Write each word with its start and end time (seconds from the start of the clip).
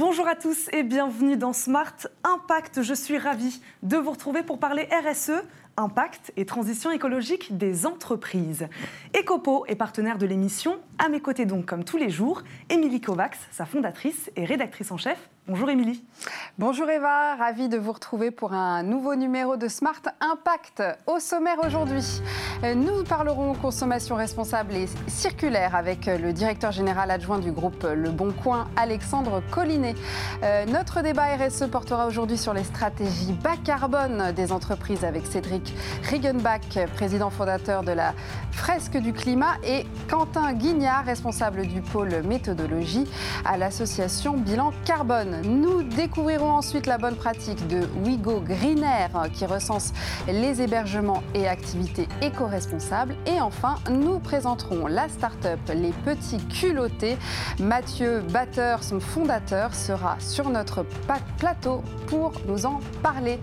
Bonjour 0.00 0.26
à 0.28 0.34
tous 0.34 0.70
et 0.72 0.82
bienvenue 0.82 1.36
dans 1.36 1.52
Smart 1.52 1.94
Impact. 2.24 2.80
Je 2.80 2.94
suis 2.94 3.18
ravie 3.18 3.60
de 3.82 3.98
vous 3.98 4.12
retrouver 4.12 4.42
pour 4.42 4.58
parler 4.58 4.88
RSE, 4.90 5.42
impact 5.76 6.32
et 6.38 6.46
transition 6.46 6.90
écologique 6.90 7.58
des 7.58 7.84
entreprises. 7.84 8.66
Ecopo 9.14 9.66
est 9.66 9.74
partenaire 9.74 10.16
de 10.16 10.24
l'émission. 10.24 10.78
À 10.98 11.10
mes 11.10 11.20
côtés 11.20 11.44
donc, 11.44 11.66
comme 11.66 11.84
tous 11.84 11.98
les 11.98 12.08
jours, 12.08 12.44
Émilie 12.70 13.02
Kovacs, 13.02 13.36
sa 13.50 13.66
fondatrice 13.66 14.30
et 14.36 14.46
rédactrice 14.46 14.90
en 14.90 14.96
chef. 14.96 15.28
Bonjour 15.48 15.70
Émilie. 15.70 16.04
Bonjour 16.58 16.88
Eva, 16.90 17.34
ravie 17.34 17.68
de 17.68 17.78
vous 17.78 17.92
retrouver 17.92 18.30
pour 18.30 18.52
un 18.52 18.82
nouveau 18.82 19.14
numéro 19.14 19.56
de 19.56 19.66
Smart 19.66 20.02
Impact. 20.20 20.82
Au 21.06 21.18
sommaire 21.18 21.56
aujourd'hui, 21.66 22.04
nous 22.76 23.02
parlerons 23.04 23.54
consommation 23.54 24.14
responsable 24.14 24.74
et 24.74 24.86
circulaire 25.08 25.74
avec 25.74 26.06
le 26.06 26.32
directeur 26.34 26.70
général 26.70 27.10
adjoint 27.10 27.38
du 27.38 27.50
groupe 27.50 27.84
Le 27.84 28.10
Bon 28.10 28.32
Coin, 28.32 28.68
Alexandre 28.76 29.42
Collinet. 29.50 29.94
Euh, 30.42 30.66
notre 30.66 31.00
débat 31.00 31.34
RSE 31.36 31.66
portera 31.70 32.06
aujourd'hui 32.06 32.36
sur 32.36 32.52
les 32.52 32.64
stratégies 32.64 33.32
bas 33.32 33.56
carbone 33.64 34.32
des 34.32 34.52
entreprises 34.52 35.04
avec 35.04 35.26
Cédric 35.26 35.74
Riegenbach, 36.02 36.78
président 36.94 37.30
fondateur 37.30 37.82
de 37.82 37.92
la 37.92 38.12
Fresque 38.52 38.98
du 38.98 39.14
Climat, 39.14 39.54
et 39.64 39.86
Quentin 40.08 40.52
Guignard, 40.52 41.06
responsable 41.06 41.66
du 41.66 41.80
pôle 41.80 42.22
méthodologie 42.22 43.08
à 43.46 43.56
l'association 43.56 44.36
Bilan 44.36 44.72
Carbone. 44.84 45.29
Nous 45.44 45.82
découvrirons 45.82 46.50
ensuite 46.50 46.86
la 46.86 46.98
bonne 46.98 47.16
pratique 47.16 47.66
de 47.68 47.82
Wigo 48.04 48.40
Greener 48.40 49.08
qui 49.32 49.46
recense 49.46 49.92
les 50.26 50.62
hébergements 50.62 51.22
et 51.34 51.48
activités 51.48 52.08
éco-responsables. 52.22 53.16
Et 53.26 53.40
enfin, 53.40 53.76
nous 53.90 54.18
présenterons 54.18 54.86
la 54.86 55.08
start-up 55.08 55.60
Les 55.74 55.92
Petits 56.04 56.38
Culottés. 56.48 57.16
Mathieu 57.58 58.20
Batteur, 58.32 58.82
son 58.82 59.00
fondateur, 59.00 59.74
sera 59.74 60.16
sur 60.18 60.50
notre 60.50 60.84
plateau 61.38 61.82
pour 62.06 62.32
nous 62.46 62.66
en 62.66 62.80
parler. 63.02 63.38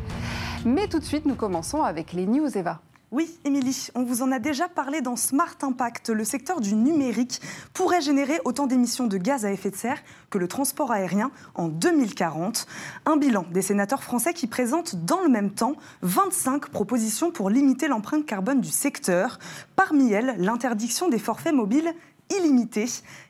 Mais 0.65 0.87
tout 0.87 0.99
de 0.99 1.05
suite, 1.05 1.25
nous 1.25 1.35
commençons 1.35 1.83
avec 1.83 2.13
les 2.13 2.25
news, 2.25 2.57
Eva. 2.57 2.79
Oui, 3.09 3.39
Émilie, 3.45 3.87
on 3.95 4.03
vous 4.03 4.21
en 4.21 4.33
a 4.33 4.39
déjà 4.39 4.67
parlé 4.67 4.99
dans 4.99 5.15
Smart 5.15 5.55
Impact. 5.61 6.09
Le 6.09 6.25
secteur 6.25 6.59
du 6.59 6.75
numérique 6.75 7.39
pourrait 7.73 8.01
générer 8.01 8.41
autant 8.43 8.67
d'émissions 8.67 9.07
de 9.07 9.17
gaz 9.17 9.45
à 9.45 9.51
effet 9.53 9.71
de 9.71 9.77
serre 9.77 10.03
que 10.29 10.37
le 10.37 10.49
transport 10.49 10.91
aérien 10.91 11.31
en 11.55 11.69
2040. 11.69 12.67
Un 13.05 13.15
bilan 13.15 13.45
des 13.49 13.61
sénateurs 13.61 14.03
français 14.03 14.33
qui 14.33 14.45
présentent 14.45 15.05
dans 15.05 15.21
le 15.21 15.29
même 15.29 15.51
temps 15.51 15.77
25 16.01 16.67
propositions 16.67 17.31
pour 17.31 17.49
limiter 17.49 17.87
l'empreinte 17.87 18.25
carbone 18.25 18.59
du 18.59 18.71
secteur. 18.71 19.39
Parmi 19.77 20.11
elles, 20.11 20.35
l'interdiction 20.37 21.07
des 21.07 21.19
forfaits 21.19 21.53
mobiles 21.53 21.93
illimités. 22.35 22.87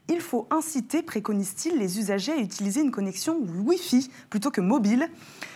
Il 0.09 0.21
faut 0.21 0.47
inciter, 0.51 1.01
préconise-t-il, 1.01 1.77
les 1.77 1.99
usagers 1.99 2.33
à 2.33 2.37
utiliser 2.37 2.81
une 2.81 2.91
connexion 2.91 3.37
Wi-Fi 3.65 4.09
plutôt 4.29 4.51
que 4.51 4.61
mobile 4.61 5.09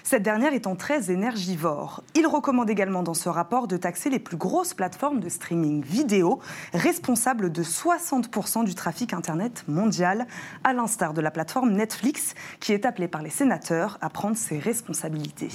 cette 0.04 0.24
dernière 0.24 0.54
étant 0.54 0.76
très 0.76 1.12
énergivore. 1.12 2.04
Il 2.16 2.28
recommande 2.28 2.70
également 2.70 3.04
dans 3.04 3.14
ce 3.14 3.30
rapport 3.30 3.68
de 3.68 3.78
taxer 3.78 4.10
les 4.10 4.20
plus 4.20 4.38
grosses 4.38 4.74
plateformes 4.74 5.20
de 5.20 5.30
streaming 5.30 5.84
vidéo, 5.84 6.40
responsables 6.74 7.52
de 7.52 7.64
60% 7.64 8.66
du 8.66 8.76
trafic 8.76 9.14
Internet 9.14 9.64
mondial, 9.68 10.28
à 10.64 10.74
l'instar 10.74 11.14
de 11.14 11.22
la 11.22 11.32
plateforme 11.32 11.72
Netflix, 11.72 12.34
qui 12.60 12.74
est 12.74 12.86
appelée 12.86 13.08
par 13.08 13.22
les 13.22 13.30
sénateurs 13.30 13.98
à 14.02 14.10
prendre 14.10 14.36
ses 14.36 14.60
responsabilités. 14.60 15.50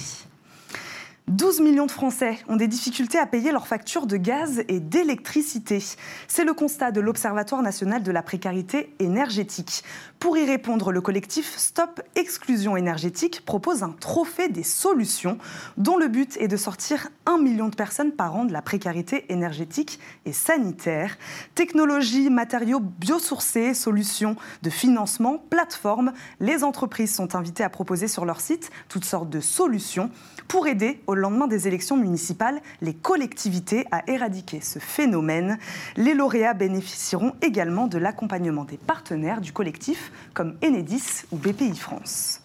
12 1.27 1.59
millions 1.59 1.85
de 1.85 1.91
Français 1.91 2.39
ont 2.47 2.55
des 2.55 2.69
difficultés 2.69 3.19
à 3.19 3.25
payer 3.25 3.51
leurs 3.51 3.67
factures 3.67 4.07
de 4.07 4.15
gaz 4.15 4.63
et 4.69 4.79
d'électricité. 4.79 5.83
C'est 6.29 6.45
le 6.45 6.53
constat 6.53 6.91
de 6.91 7.01
l'Observatoire 7.01 7.61
national 7.61 8.01
de 8.01 8.11
la 8.13 8.21
précarité 8.23 8.93
énergétique. 8.99 9.83
Pour 10.19 10.37
y 10.37 10.45
répondre, 10.45 10.93
le 10.93 11.01
collectif 11.01 11.57
Stop 11.57 12.01
Exclusion 12.15 12.77
énergétique 12.77 13.43
propose 13.43 13.83
un 13.83 13.89
trophée 13.89 14.47
des 14.47 14.63
solutions 14.63 15.37
dont 15.75 15.97
le 15.97 16.07
but 16.07 16.37
est 16.37 16.47
de 16.47 16.55
sortir 16.55 17.09
un 17.25 17.37
million 17.37 17.67
de 17.67 17.75
personnes 17.75 18.13
par 18.13 18.33
an 18.37 18.45
de 18.45 18.53
la 18.53 18.61
précarité 18.61 19.25
énergétique 19.27 19.99
et 20.25 20.31
sanitaire. 20.31 21.17
Technologie, 21.55 22.29
matériaux 22.29 22.79
biosourcés, 22.79 23.73
solutions 23.73 24.37
de 24.61 24.69
financement, 24.69 25.43
plateformes, 25.49 26.13
les 26.39 26.63
entreprises 26.63 27.13
sont 27.13 27.35
invitées 27.35 27.65
à 27.65 27.69
proposer 27.69 28.07
sur 28.07 28.23
leur 28.23 28.39
site 28.39 28.71
toutes 28.87 29.03
sortes 29.03 29.29
de 29.29 29.41
solutions 29.41 30.09
pour 30.47 30.67
aider 30.67 31.01
au 31.05 31.16
lendemain 31.17 31.47
des 31.47 31.67
élections 31.67 31.97
municipales 31.97 32.61
les 32.81 32.93
collectivités 32.93 33.85
à 33.91 34.09
éradiquer 34.09 34.61
ce 34.61 34.79
phénomène. 34.79 35.57
Les 35.95 36.13
lauréats 36.13 36.53
bénéficieront 36.53 37.33
également 37.41 37.87
de 37.87 37.97
l'accompagnement 37.97 38.63
des 38.63 38.77
partenaires 38.77 39.41
du 39.41 39.53
collectif 39.53 40.11
comme 40.33 40.55
Enedis 40.63 41.23
ou 41.31 41.37
BPI 41.37 41.77
France. 41.77 42.41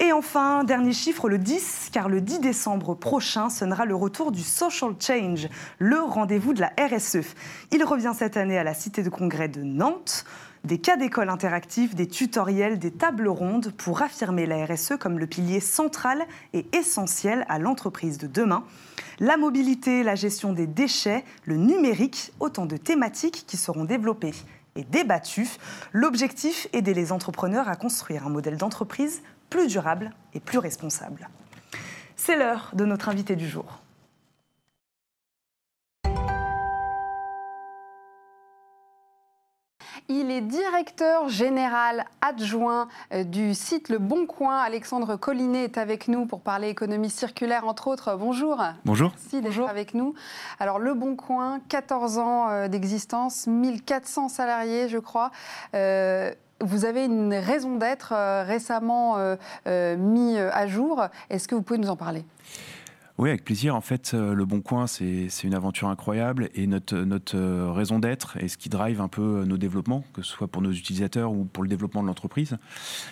Et 0.00 0.12
enfin, 0.12 0.62
dernier 0.62 0.92
chiffre, 0.92 1.28
le 1.28 1.38
10, 1.38 1.88
car 1.92 2.08
le 2.08 2.20
10 2.20 2.38
décembre 2.38 2.94
prochain 2.94 3.50
sonnera 3.50 3.84
le 3.84 3.96
retour 3.96 4.30
du 4.30 4.42
Social 4.42 4.94
Change, 5.00 5.48
le 5.80 5.98
rendez-vous 5.98 6.54
de 6.54 6.60
la 6.60 6.72
RSE. 6.78 7.34
Il 7.72 7.82
revient 7.82 8.12
cette 8.14 8.36
année 8.36 8.56
à 8.56 8.62
la 8.62 8.74
Cité 8.74 9.02
de 9.02 9.08
Congrès 9.08 9.48
de 9.48 9.62
Nantes 9.62 10.24
des 10.68 10.78
cas 10.78 10.98
d'école 10.98 11.30
interactifs, 11.30 11.94
des 11.94 12.06
tutoriels, 12.06 12.78
des 12.78 12.90
tables 12.90 13.26
rondes 13.26 13.72
pour 13.78 14.02
affirmer 14.02 14.44
la 14.44 14.66
RSE 14.66 14.98
comme 15.00 15.18
le 15.18 15.26
pilier 15.26 15.60
central 15.60 16.26
et 16.52 16.66
essentiel 16.74 17.46
à 17.48 17.58
l'entreprise 17.58 18.18
de 18.18 18.26
demain. 18.26 18.64
La 19.18 19.38
mobilité, 19.38 20.02
la 20.02 20.14
gestion 20.14 20.52
des 20.52 20.66
déchets, 20.66 21.24
le 21.46 21.56
numérique, 21.56 22.32
autant 22.38 22.66
de 22.66 22.76
thématiques 22.76 23.44
qui 23.46 23.56
seront 23.56 23.84
développées 23.84 24.34
et 24.76 24.84
débattues. 24.84 25.48
L'objectif, 25.94 26.68
aider 26.74 26.92
les 26.92 27.12
entrepreneurs 27.12 27.68
à 27.68 27.74
construire 27.74 28.26
un 28.26 28.30
modèle 28.30 28.58
d'entreprise 28.58 29.22
plus 29.48 29.68
durable 29.68 30.10
et 30.34 30.40
plus 30.40 30.58
responsable. 30.58 31.30
C'est 32.14 32.36
l'heure 32.36 32.70
de 32.74 32.84
notre 32.84 33.08
invité 33.08 33.36
du 33.36 33.48
jour. 33.48 33.80
Il 40.10 40.30
est 40.30 40.40
directeur 40.40 41.28
général 41.28 42.06
adjoint 42.22 42.88
euh, 43.12 43.24
du 43.24 43.52
site 43.52 43.90
Le 43.90 43.98
Bon 43.98 44.24
Coin. 44.24 44.56
Alexandre 44.56 45.16
Collinet 45.16 45.64
est 45.64 45.76
avec 45.76 46.08
nous 46.08 46.24
pour 46.24 46.40
parler 46.40 46.70
économie 46.70 47.10
circulaire, 47.10 47.66
entre 47.66 47.88
autres. 47.88 48.16
Bonjour. 48.16 48.64
Bonjour. 48.86 49.10
Merci 49.10 49.42
d'être 49.42 49.68
avec 49.68 49.92
nous. 49.92 50.14
Alors, 50.60 50.78
Le 50.78 50.94
Bon 50.94 51.14
Coin, 51.14 51.60
14 51.68 52.16
ans 52.16 52.48
euh, 52.48 52.68
d'existence, 52.68 53.46
1400 53.48 54.30
salariés, 54.30 54.88
je 54.88 54.96
crois. 54.96 55.30
Euh, 55.74 56.32
vous 56.62 56.86
avez 56.86 57.04
une 57.04 57.34
raison 57.34 57.76
d'être 57.76 58.14
récemment 58.44 59.16
mis 59.64 60.36
à 60.36 60.66
jour. 60.66 61.06
Est-ce 61.30 61.46
que 61.46 61.54
vous 61.54 61.62
pouvez 61.62 61.78
nous 61.78 61.88
en 61.88 61.94
parler? 61.94 62.24
Oui, 63.18 63.30
avec 63.30 63.44
plaisir. 63.44 63.74
En 63.74 63.80
fait, 63.80 64.12
euh, 64.14 64.32
Le 64.32 64.44
Bon 64.44 64.60
Coin, 64.60 64.86
c'est 64.86 65.28
une 65.42 65.54
aventure 65.54 65.88
incroyable 65.88 66.50
et 66.54 66.68
notre, 66.68 66.94
euh, 67.34 67.72
raison 67.72 67.98
d'être 67.98 68.36
et 68.36 68.46
ce 68.46 68.56
qui 68.56 68.68
drive 68.68 69.00
un 69.00 69.08
peu 69.08 69.40
euh, 69.40 69.44
nos 69.44 69.58
développements, 69.58 70.04
que 70.12 70.22
ce 70.22 70.30
soit 70.30 70.46
pour 70.46 70.62
nos 70.62 70.70
utilisateurs 70.70 71.32
ou 71.32 71.44
pour 71.44 71.64
le 71.64 71.68
développement 71.68 72.00
de 72.02 72.06
l'entreprise, 72.06 72.58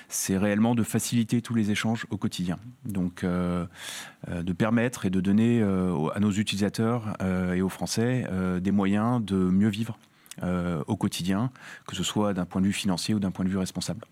c'est 0.08 0.38
réellement 0.38 0.76
de 0.76 0.84
faciliter 0.84 1.42
tous 1.42 1.54
les 1.54 1.72
échanges 1.72 2.06
au 2.10 2.16
quotidien. 2.16 2.56
Donc, 2.84 3.24
de 3.24 4.52
permettre 4.52 5.06
et 5.06 5.10
de 5.10 5.20
donner 5.20 5.62
à 5.62 6.20
nos 6.20 6.30
utilisateurs 6.30 7.16
et 7.54 7.62
aux 7.62 7.68
Français 7.68 8.24
des 8.60 8.70
moyens 8.70 9.24
de 9.24 9.36
mieux 9.36 9.68
vivre 9.68 9.98
au 10.42 10.96
quotidien, 10.96 11.50
que 11.86 11.96
ce 11.96 12.04
soit 12.04 12.34
d'un 12.34 12.44
point 12.44 12.60
de 12.60 12.66
vue 12.66 12.72
financier 12.72 13.14
ou 13.14 13.18
d'un 13.18 13.30
point 13.30 13.44
de 13.44 13.50
vue 13.50 13.58
responsable. 13.58 14.04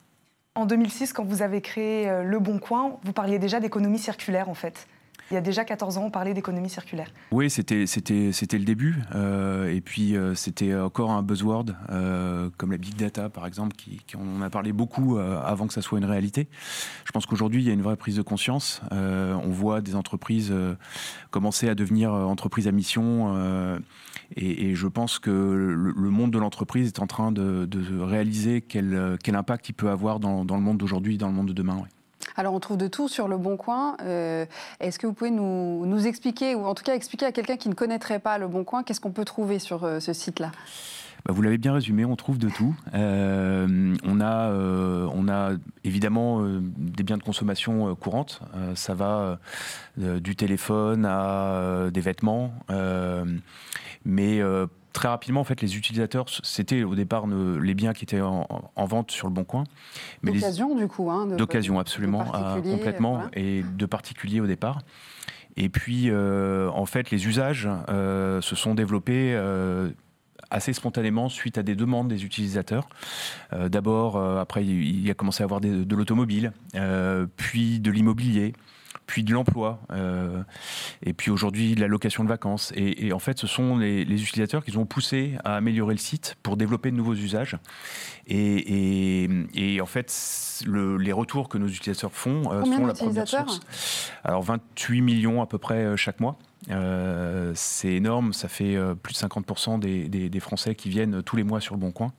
En 0.55 0.67
2006, 0.67 1.13
quand 1.13 1.25
vous 1.25 1.43
avez 1.43 1.61
créé 1.61 2.23
Le 2.25 2.39
Bon 2.39 2.59
Coin, 2.59 2.97
vous 3.03 3.13
parliez 3.13 3.39
déjà 3.39 3.61
d'économie 3.61 3.99
circulaire 3.99 4.49
en 4.49 4.55
fait 4.55 4.87
il 5.31 5.35
y 5.35 5.37
a 5.37 5.41
déjà 5.41 5.65
14 5.65 5.99
ans, 5.99 6.05
on 6.05 6.11
parlait 6.11 6.35
d'économie 6.35 6.69
circulaire. 6.69 7.09
Oui, 7.31 7.49
c'était, 7.49 7.85
le 7.85 8.65
début. 8.65 8.97
Euh, 9.15 9.75
et 9.75 9.81
puis, 9.81 10.17
euh, 10.17 10.35
c'était 10.35 10.75
encore 10.75 11.11
un 11.11 11.23
buzzword, 11.23 11.67
euh, 11.91 12.51
comme 12.59 12.73
la 12.73 12.77
big 12.77 12.95
data, 12.95 13.31
par 13.31 13.47
exemple, 13.47 13.75
qui, 13.75 14.01
on 14.17 14.43
a 14.43 14.51
parlé 14.51 14.73
beaucoup 14.73 15.17
avant 15.17 15.67
que 15.67 15.73
ça 15.73 15.83
soit 15.83 15.99
une 15.99 16.05
réalité. 16.05 16.49
Je 17.05 17.13
pense 17.13 17.27
qu'aujourd'hui, 17.27 17.63
il 17.63 17.67
y 17.67 17.71
a 17.71 17.73
une 17.73 17.83
vraie 17.83 17.97
prise 17.97 18.17
de 18.17 18.23
conscience. 18.23 18.83
on 18.91 19.51
voit 19.51 19.81
des 19.81 19.95
entreprises 19.95 20.53
commencer 21.31 21.69
à 21.69 21.75
devenir 21.75 22.13
entreprises 22.13 22.69
à 22.69 22.73
mission. 22.73 23.35
Et, 24.37 24.75
je 24.75 24.87
pense 24.87 25.19
que 25.19 25.31
le, 25.31 26.11
monde 26.11 26.31
de 26.31 26.39
l'entreprise 26.39 26.89
est 26.89 27.01
en 27.01 27.07
train 27.07 27.33
de, 27.33 27.69
réaliser 28.05 28.61
quel, 28.61 29.17
quel, 29.23 29.37
impact 29.37 29.69
il 29.69 29.73
peut 29.73 29.91
avoir 29.91 30.21
dans 30.21 30.45
le 30.45 30.63
monde 30.63 30.79
d'aujourd'hui, 30.79 31.19
dans 31.19 31.29
le 31.29 31.35
monde 31.35 31.49
de 31.49 31.53
demain. 31.53 31.83
Alors 32.37 32.55
on 32.55 32.61
trouve 32.61 32.77
de 32.77 32.89
tout 32.89 33.09
sur 33.09 33.29
Le 33.29 33.37
Bon 33.37 33.57
Coin. 33.57 33.97
Euh, 34.03 34.45
est-ce 34.81 34.99
que 34.99 35.07
vous 35.07 35.13
pouvez 35.13 35.31
nous, 35.31 36.07
expliquer, 36.07 36.55
ou 36.55 36.67
en 36.67 36.75
tout 36.75 36.83
cas 36.83 36.95
expliquer 36.95 37.27
à 37.27 37.33
quelqu'un 37.33 37.57
qui 37.57 37.69
ne 37.69 37.75
connaîtrait 37.75 38.19
pas 38.19 38.39
Le 38.39 38.49
Bon 38.49 38.65
Coin, 38.65 38.83
qu'est-ce 38.83 39.01
qu'on 39.01 39.13
peut 39.13 39.25
trouver 39.25 39.59
sur 39.59 39.85
euh, 39.85 40.01
ce 40.01 40.13
site-là? 40.13 40.51
Bah, 41.25 41.33
vous 41.33 41.43
l'avez 41.43 41.59
bien 41.59 41.73
résumé, 41.73 42.05
on 42.05 42.17
trouve 42.17 42.39
de 42.39 42.51
tout. 42.51 42.75
Euh, 42.93 43.97
on, 44.05 44.21
a, 44.21 44.51
on 44.51 45.29
a 45.29 45.53
évidemment 45.85 46.43
des 46.61 47.03
biens 47.03 47.17
de 47.17 47.23
consommation 47.23 47.95
courantes. 47.95 48.41
ça 48.75 48.95
va 48.95 49.39
du 49.97 50.37
téléphone 50.37 51.07
à 51.07 51.89
des 51.91 52.01
vêtements. 52.03 52.53
mais 54.05 54.43
très 54.95 55.09
rapidement, 55.09 55.41
en 55.41 55.45
fait, 55.45 55.61
les 55.61 55.77
utilisateurs, 55.77 56.25
c'était 56.43 56.83
au 56.83 56.95
départ 56.95 57.27
les 57.27 57.75
biens 57.75 57.93
qui 57.93 58.05
étaient 58.05 58.23
en, 58.23 58.47
vente 58.87 59.11
sur 59.11 59.27
le 59.27 59.35
bon 59.35 59.45
coin. 59.45 59.65
D'occasion, 60.23 60.75
du 60.75 60.89
coup. 60.89 61.11
Hein, 61.11 61.27
D'occasion, 61.27 61.79
absolument, 61.79 62.25
complètement, 62.63 63.25
et 63.35 63.63
de 63.63 63.87
particuliers 63.87 64.41
au 64.41 64.47
départ. 64.47 64.81
Et 65.57 65.69
puis, 65.69 66.11
en 66.11 66.87
fait, 66.87 67.11
les 67.11 67.27
usages 67.27 67.69
se 67.89 68.57
sont 68.57 68.75
développés 68.75 69.37
assez 70.55 70.73
spontanément 70.73 71.29
suite 71.29 71.59
à 71.59 71.63
des 71.63 71.75
demandes 71.75 72.09
des 72.09 72.25
utilisateurs. 72.25 72.89
Euh, 73.53 73.69
d'abord, 73.69 74.17
euh, 74.17 74.41
après, 74.41 74.65
il 74.65 75.05
y 75.05 75.11
a 75.11 75.15
commencé 75.15 75.43
à 75.43 75.45
avoir 75.45 75.61
de 75.61 75.95
l'automobile, 75.95 76.53
euh, 76.75 77.27
puis 77.37 77.81
de 77.81 77.91
l'immobilier 77.91 78.55
puis 79.07 79.23
de 79.23 79.33
l'emploi, 79.33 79.81
et 81.03 81.13
puis 81.13 81.31
aujourd'hui 81.31 81.75
de 81.75 81.81
la 81.81 81.89
location 81.89 82.25
de 82.25 82.29
vacances. 82.29 82.73
Et, 82.77 83.13
en 83.13 83.19
fait, 83.19 83.39
ce 83.39 83.47
sont 83.47 83.77
les, 83.77 84.03
utilisateurs 84.03 84.65
qui 84.65 84.77
ont 84.77 84.87
poussé 84.87 85.37
à 85.45 85.57
améliorer 85.57 85.95
le 85.95 85.99
site 85.99 86.37
pour 86.43 86.57
développer 86.57 86.91
de 86.91 86.97
nouveaux 86.97 87.15
usages. 87.15 87.57
Et, 88.27 89.79
en 89.81 89.87
fait, 89.87 90.63
les 90.67 91.13
retours 91.13 91.49
que 91.49 91.59
nos 91.59 91.69
utilisateurs 91.69 92.13
font 92.13 92.45
sont 92.45 92.87
la 92.87 92.95
première 92.95 93.29
source. 93.29 93.61
Alors 94.25 94.43
28 94.43 95.01
millions 95.03 95.43
à 95.43 95.47
peu 95.47 95.59
près 95.59 95.97
chaque 95.97 96.21
mois. 96.21 96.39
Euh, 96.71 97.53
c'est 97.55 97.93
énorme, 97.93 98.33
ça 98.33 98.49
fait 98.49 98.77
euh, 98.77 98.95
plus 98.95 99.15
de 99.15 99.19
50% 99.19 99.79
des, 99.79 100.41
Français 100.41 100.75
qui 100.75 100.89
viennent 100.89 101.23
tous 101.23 101.37
les 101.37 101.45
mois 101.45 101.61
sur 101.61 101.75
le 101.75 101.81
Bon 101.81 101.91
Coin. 101.91 102.13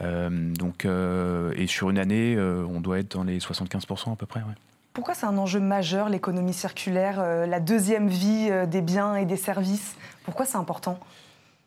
Euh, 0.00 0.52
donc, 0.54 0.86
et 0.86 1.66
sur 1.66 1.90
une 1.90 1.98
année, 1.98 2.38
on 2.38 2.80
doit 2.80 3.00
être 3.00 3.16
dans 3.16 3.24
les 3.24 3.38
75% 3.38 4.12
à 4.12 4.16
peu 4.16 4.26
près. 4.26 4.40
Pourquoi 4.98 5.14
c'est 5.14 5.26
un 5.26 5.38
enjeu 5.38 5.60
majeur, 5.60 6.08
l'économie 6.08 6.52
circulaire, 6.52 7.22
la 7.46 7.60
deuxième 7.60 8.08
vie 8.08 8.50
des 8.66 8.82
biens 8.82 9.14
et 9.14 9.26
des 9.26 9.36
services? 9.36 9.94
Pourquoi 10.24 10.44
c'est 10.44 10.56
important? 10.56 10.98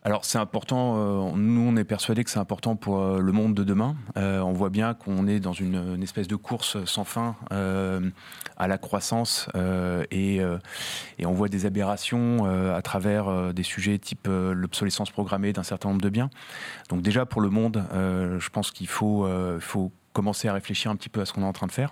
Alors 0.03 0.25
c'est 0.25 0.37
important, 0.37 0.95
euh, 0.97 1.31
nous 1.35 1.61
on 1.61 1.77
est 1.77 1.85
persuadés 1.85 2.25
que 2.25 2.29
c'est 2.29 2.39
important 2.39 2.75
pour 2.75 2.99
euh, 2.99 3.19
le 3.19 3.31
monde 3.31 3.53
de 3.53 3.63
demain. 3.63 3.95
Euh, 4.17 4.39
on 4.39 4.51
voit 4.51 4.69
bien 4.69 4.95
qu'on 4.95 5.27
est 5.27 5.39
dans 5.39 5.53
une, 5.53 6.01
espèce 6.01 6.27
de 6.27 6.35
course 6.35 6.83
sans 6.83 7.05
fin 7.05 7.37
à 7.51 8.67
la 8.67 8.77
croissance 8.77 9.47
et, 10.11 10.41
on 11.23 11.31
voit 11.31 11.47
des 11.47 11.65
aberrations 11.65 12.45
à 12.75 12.81
travers 12.81 13.53
des 13.53 13.63
sujets 13.63 13.97
type 13.97 14.27
l'obsolescence 14.27 15.09
programmée 15.09 15.53
d'un 15.53 15.63
certain 15.63 15.87
nombre 15.87 16.01
de 16.01 16.09
biens. 16.09 16.29
Donc 16.89 17.01
déjà 17.01 17.25
pour 17.25 17.39
le 17.39 17.49
monde, 17.49 17.85
je 17.93 18.49
pense 18.49 18.71
qu'il 18.71 18.87
faut 18.87 19.25
commencer 20.13 20.47
à 20.47 20.53
réfléchir 20.53 20.91
un 20.91 20.95
petit 20.95 21.09
peu 21.09 21.21
à 21.21 21.25
ce 21.25 21.33
qu'on 21.33 21.43
est 21.43 21.45
en 21.45 21.53
train 21.53 21.67
de 21.67 21.71
faire. 21.71 21.91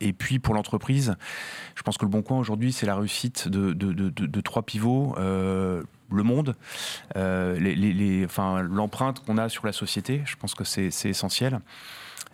Et 0.00 0.12
puis 0.12 0.38
pour 0.38 0.54
l'entreprise, 0.54 1.16
je 1.74 1.82
pense 1.82 1.98
que 1.98 2.04
le 2.04 2.10
Bon 2.10 2.22
Coin 2.22 2.38
aujourd'hui, 2.38 2.72
c'est 2.72 2.86
la 2.86 2.96
réussite 2.96 3.48
de, 3.48 4.40
trois 4.40 4.62
pivots 4.62 5.14
le 6.12 6.22
monde, 6.22 6.54
euh, 7.16 7.58
l'empreinte 8.70 9.24
qu'on 9.24 9.38
a 9.38 9.48
sur 9.48 9.66
la 9.66 9.72
société. 9.72 10.22
Je 10.24 10.36
pense 10.36 10.54
que 10.54 10.64
c'est 10.64 10.90
essentiel. 11.04 11.60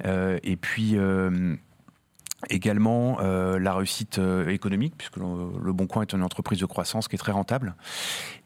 Euh, 0.05 0.39
et 0.43 0.57
puis 0.57 0.97
euh, 2.43 2.47
également 2.51 3.19
la 3.21 3.75
réussite 3.75 4.21
économique, 4.49 4.95
puisque 4.97 5.17
le, 5.17 5.73
Bon 5.73 5.87
Coin 5.87 6.03
est 6.03 6.13
une 6.13 6.23
entreprise 6.23 6.59
de 6.59 6.67
croissance 6.67 7.09
qui 7.09 7.17
est 7.17 7.19
très 7.19 7.33
rentable. 7.33 7.75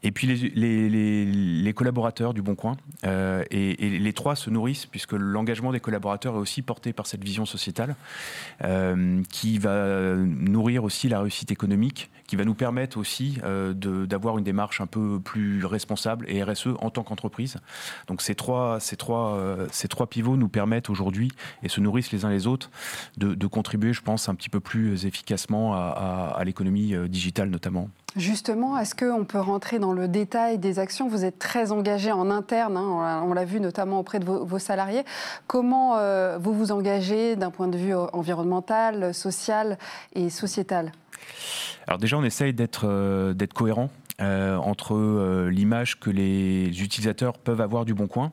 Et 0.03 0.11
puis 0.11 0.27
les, 0.27 1.73
collaborateurs 1.73 2.33
du 2.33 2.41
Bon 2.41 2.55
Coin. 2.55 2.77
Et, 3.03 3.75
les 3.77 4.13
trois 4.13 4.35
se 4.35 4.49
nourrissent, 4.49 4.85
puisque 4.85 5.13
l'engagement 5.13 5.71
des 5.71 5.79
collaborateurs 5.79 6.35
est 6.35 6.39
aussi 6.39 6.61
porté 6.61 6.93
par 6.93 7.07
cette 7.07 7.23
vision 7.23 7.45
sociétale, 7.45 7.95
qui 9.29 9.59
va 9.59 10.15
nourrir 10.15 10.83
aussi 10.83 11.09
la 11.09 11.21
réussite 11.21 11.51
économique 11.51 12.09
qui 12.27 12.35
va 12.35 12.43
nous 12.43 12.53
permettre 12.53 12.97
aussi 12.97 13.39
euh, 13.43 13.73
d'avoir 13.73 14.37
une 14.37 14.43
démarche 14.43 14.81
un 14.81 14.85
peu 14.85 15.19
plus 15.19 15.65
responsable 15.65 16.25
et 16.29 16.43
RSE 16.43 16.67
en 16.79 16.89
tant 16.89 17.03
qu'entreprise. 17.03 17.55
Donc 18.07 18.21
ces 18.21 18.35
trois, 18.35 18.79
ces, 18.79 18.97
trois, 18.97 19.35
euh, 19.35 19.67
ces 19.71 19.87
trois 19.87 20.07
pivots 20.07 20.35
nous 20.35 20.49
permettent 20.49 20.89
aujourd'hui, 20.89 21.31
et 21.63 21.69
se 21.69 21.79
nourrissent 21.79 22.11
les 22.11 22.25
uns 22.25 22.29
les 22.29 22.45
autres, 22.45 22.69
de, 23.17 23.47
contribuer, 23.47 23.86
je 23.93 24.01
pense, 24.01 24.29
un 24.29 24.35
petit 24.35 24.49
peu 24.49 24.59
plus 24.59 25.05
efficacement 25.05 25.73
à, 25.75 26.41
l'économie 26.45 26.93
euh, 26.93 27.07
digitale 27.07 27.49
notamment. 27.49 27.89
Justement, 28.15 28.77
est-ce 28.79 28.95
qu'on 28.95 29.25
peut 29.25 29.39
rentrer 29.39 29.79
dans 29.79 29.93
le 29.93 30.07
détail 30.07 30.57
des 30.57 30.79
actions? 30.79 31.07
Vous 31.07 31.23
êtes 31.25 31.37
très 31.37 31.71
engagé 31.71 32.11
en 32.11 32.31
interne, 32.31 32.77
hein, 32.77 33.23
on 33.25 33.33
l'a 33.33 33.45
vu 33.45 33.59
notamment 33.59 33.99
auprès 33.99 34.19
de 34.19 34.25
vos, 34.25 34.59
salariés. 34.59 35.03
Comment 35.45 35.97
vous 36.39 36.53
vous 36.53 36.71
engagez 36.71 37.35
d'un 37.35 37.51
point 37.51 37.67
de 37.67 37.77
vue 37.77 37.93
environnemental, 37.93 39.13
social 39.13 39.77
et 40.15 40.29
sociétal? 40.31 40.91
Alors 41.87 41.99
déjà, 41.99 42.17
on 42.17 42.23
essaye 42.23 42.53
d'être 42.53 42.85
euh, 42.85 43.33
cohérent 43.53 43.89
euh, 44.19 44.57
entre 44.57 44.95
euh, 44.95 45.49
l'image 45.49 45.99
que 45.99 46.09
les 46.09 46.67
utilisateurs 46.81 47.37
peuvent 47.37 47.61
avoir 47.61 47.85
du 47.85 47.93
Bon 47.93 48.07
Coin 48.07 48.31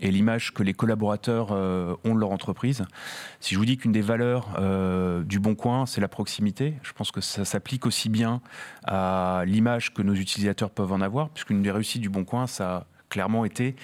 et 0.00 0.10
l'image 0.10 0.52
que 0.52 0.62
les 0.62 0.74
collaborateurs 0.74 1.50
ont 1.50 2.14
de 2.14 2.18
leur 2.18 2.30
entreprise. 2.30 2.84
Si 3.40 3.54
je 3.54 3.58
vous 3.58 3.64
dis 3.64 3.76
qu'une 3.76 3.92
des 3.92 4.00
valeurs 4.00 4.48
du 5.24 5.38
Bon 5.38 5.54
Coin, 5.54 5.86
c'est 5.86 6.00
la 6.00 6.08
proximité, 6.08 6.74
je 6.82 6.92
pense 6.92 7.10
que 7.10 7.20
ça 7.20 7.44
s'applique 7.44 7.86
aussi 7.86 8.08
bien 8.08 8.40
à 8.84 9.42
l'image 9.46 9.92
que 9.92 10.02
nos 10.02 10.14
utilisateurs 10.14 10.70
peuvent 10.70 10.92
en 10.92 11.00
avoir, 11.00 11.28
puisqu'une 11.30 11.62
des 11.62 11.70
réussites 11.70 12.02
du 12.02 12.08
Bon 12.08 12.24
Coin, 12.24 12.46
ça 12.46 12.76
a 12.76 12.86
clairement 13.08 13.44
été 13.44 13.76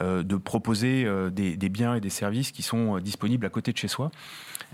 de 0.00 0.36
proposer 0.36 1.06
des, 1.30 1.68
biens 1.68 1.94
et 1.94 2.00
des 2.00 2.10
services 2.10 2.50
qui 2.52 2.62
sont 2.62 2.98
disponibles 2.98 3.46
à 3.46 3.50
côté 3.50 3.72
de 3.72 3.78
chez 3.78 3.88
soi. 3.88 4.10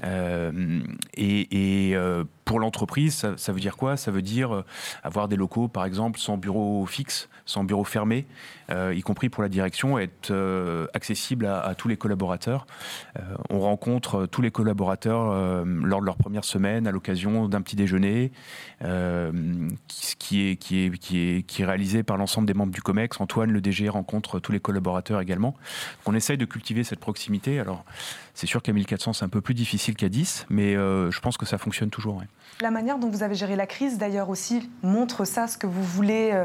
Euh, 0.04 0.80
et, 1.16 1.92
euh, 1.94 2.24
pour 2.46 2.60
l'entreprise, 2.60 3.26
ça, 3.36 3.52
veut 3.52 3.60
dire 3.60 3.76
quoi? 3.76 3.96
Ça 3.96 4.12
veut 4.12 4.22
dire 4.22 4.54
euh, 4.54 4.64
avoir 5.02 5.26
des 5.26 5.34
locaux, 5.36 5.66
par 5.66 5.84
exemple, 5.84 6.18
sans 6.18 6.38
bureau 6.38 6.86
fixe, 6.86 7.28
sans 7.44 7.64
bureau 7.64 7.84
fermé, 7.84 8.26
y 8.70 9.00
compris 9.02 9.28
pour 9.28 9.42
la 9.42 9.48
direction, 9.48 9.98
être 9.98 10.32
accessible 10.92 11.46
à, 11.46 11.72
tous 11.76 11.86
les 11.86 11.96
collaborateurs. 11.96 12.66
on 13.50 13.60
rencontre 13.60 14.26
tous 14.26 14.42
les 14.42 14.50
collaborateurs 14.50 15.64
lors 15.64 16.00
de 16.00 16.04
leur 16.04 16.16
première 16.16 16.44
semaine 16.44 16.88
à 16.88 16.90
l'occasion 16.90 17.46
d'un 17.46 17.62
petit 17.62 17.76
déjeuner, 17.76 18.32
qui, 19.86 20.48
est, 20.48 20.56
qui, 20.56 21.44
est, 21.48 21.64
réalisé 21.64 22.02
par 22.02 22.16
l'ensemble 22.16 22.48
des 22.48 22.54
membres 22.54 22.72
du 22.72 22.82
COMEX. 22.82 23.20
Antoine, 23.20 23.52
le 23.52 23.60
DG, 23.60 23.88
rencontre 23.88 24.40
tous 24.40 24.50
les 24.50 24.58
collaborateurs 24.58 25.20
également. 25.20 25.54
on 26.04 26.14
essaye 26.14 26.36
de 26.36 26.44
cultiver 26.44 26.82
cette 26.82 27.00
proximité. 27.00 27.60
Alors, 27.60 27.84
c'est 28.34 28.46
sûr 28.46 28.62
qu'à 28.62 28.72
1400, 28.72 29.14
c'est 29.14 29.24
un 29.24 29.28
peu 29.28 29.40
plus 29.40 29.54
difficile 29.54 29.94
qu'à 29.94 30.08
10, 30.08 30.46
mais 30.50 30.76
euh, 30.76 31.10
je 31.10 31.20
pense 31.20 31.36
que 31.36 31.46
ça 31.46 31.58
fonctionne 31.58 31.90
toujours. 31.90 32.22
La 32.60 32.70
manière 32.70 32.98
dont 32.98 33.08
vous 33.08 33.22
avez 33.22 33.34
géré 33.34 33.56
la 33.56 33.66
crise, 33.66 33.98
d'ailleurs, 33.98 34.30
aussi 34.30 34.70
montre 34.82 35.24
ça, 35.24 35.46
ce 35.46 35.58
que 35.58 35.66
vous 35.66 35.82
voulez 35.82 36.30
euh, 36.32 36.44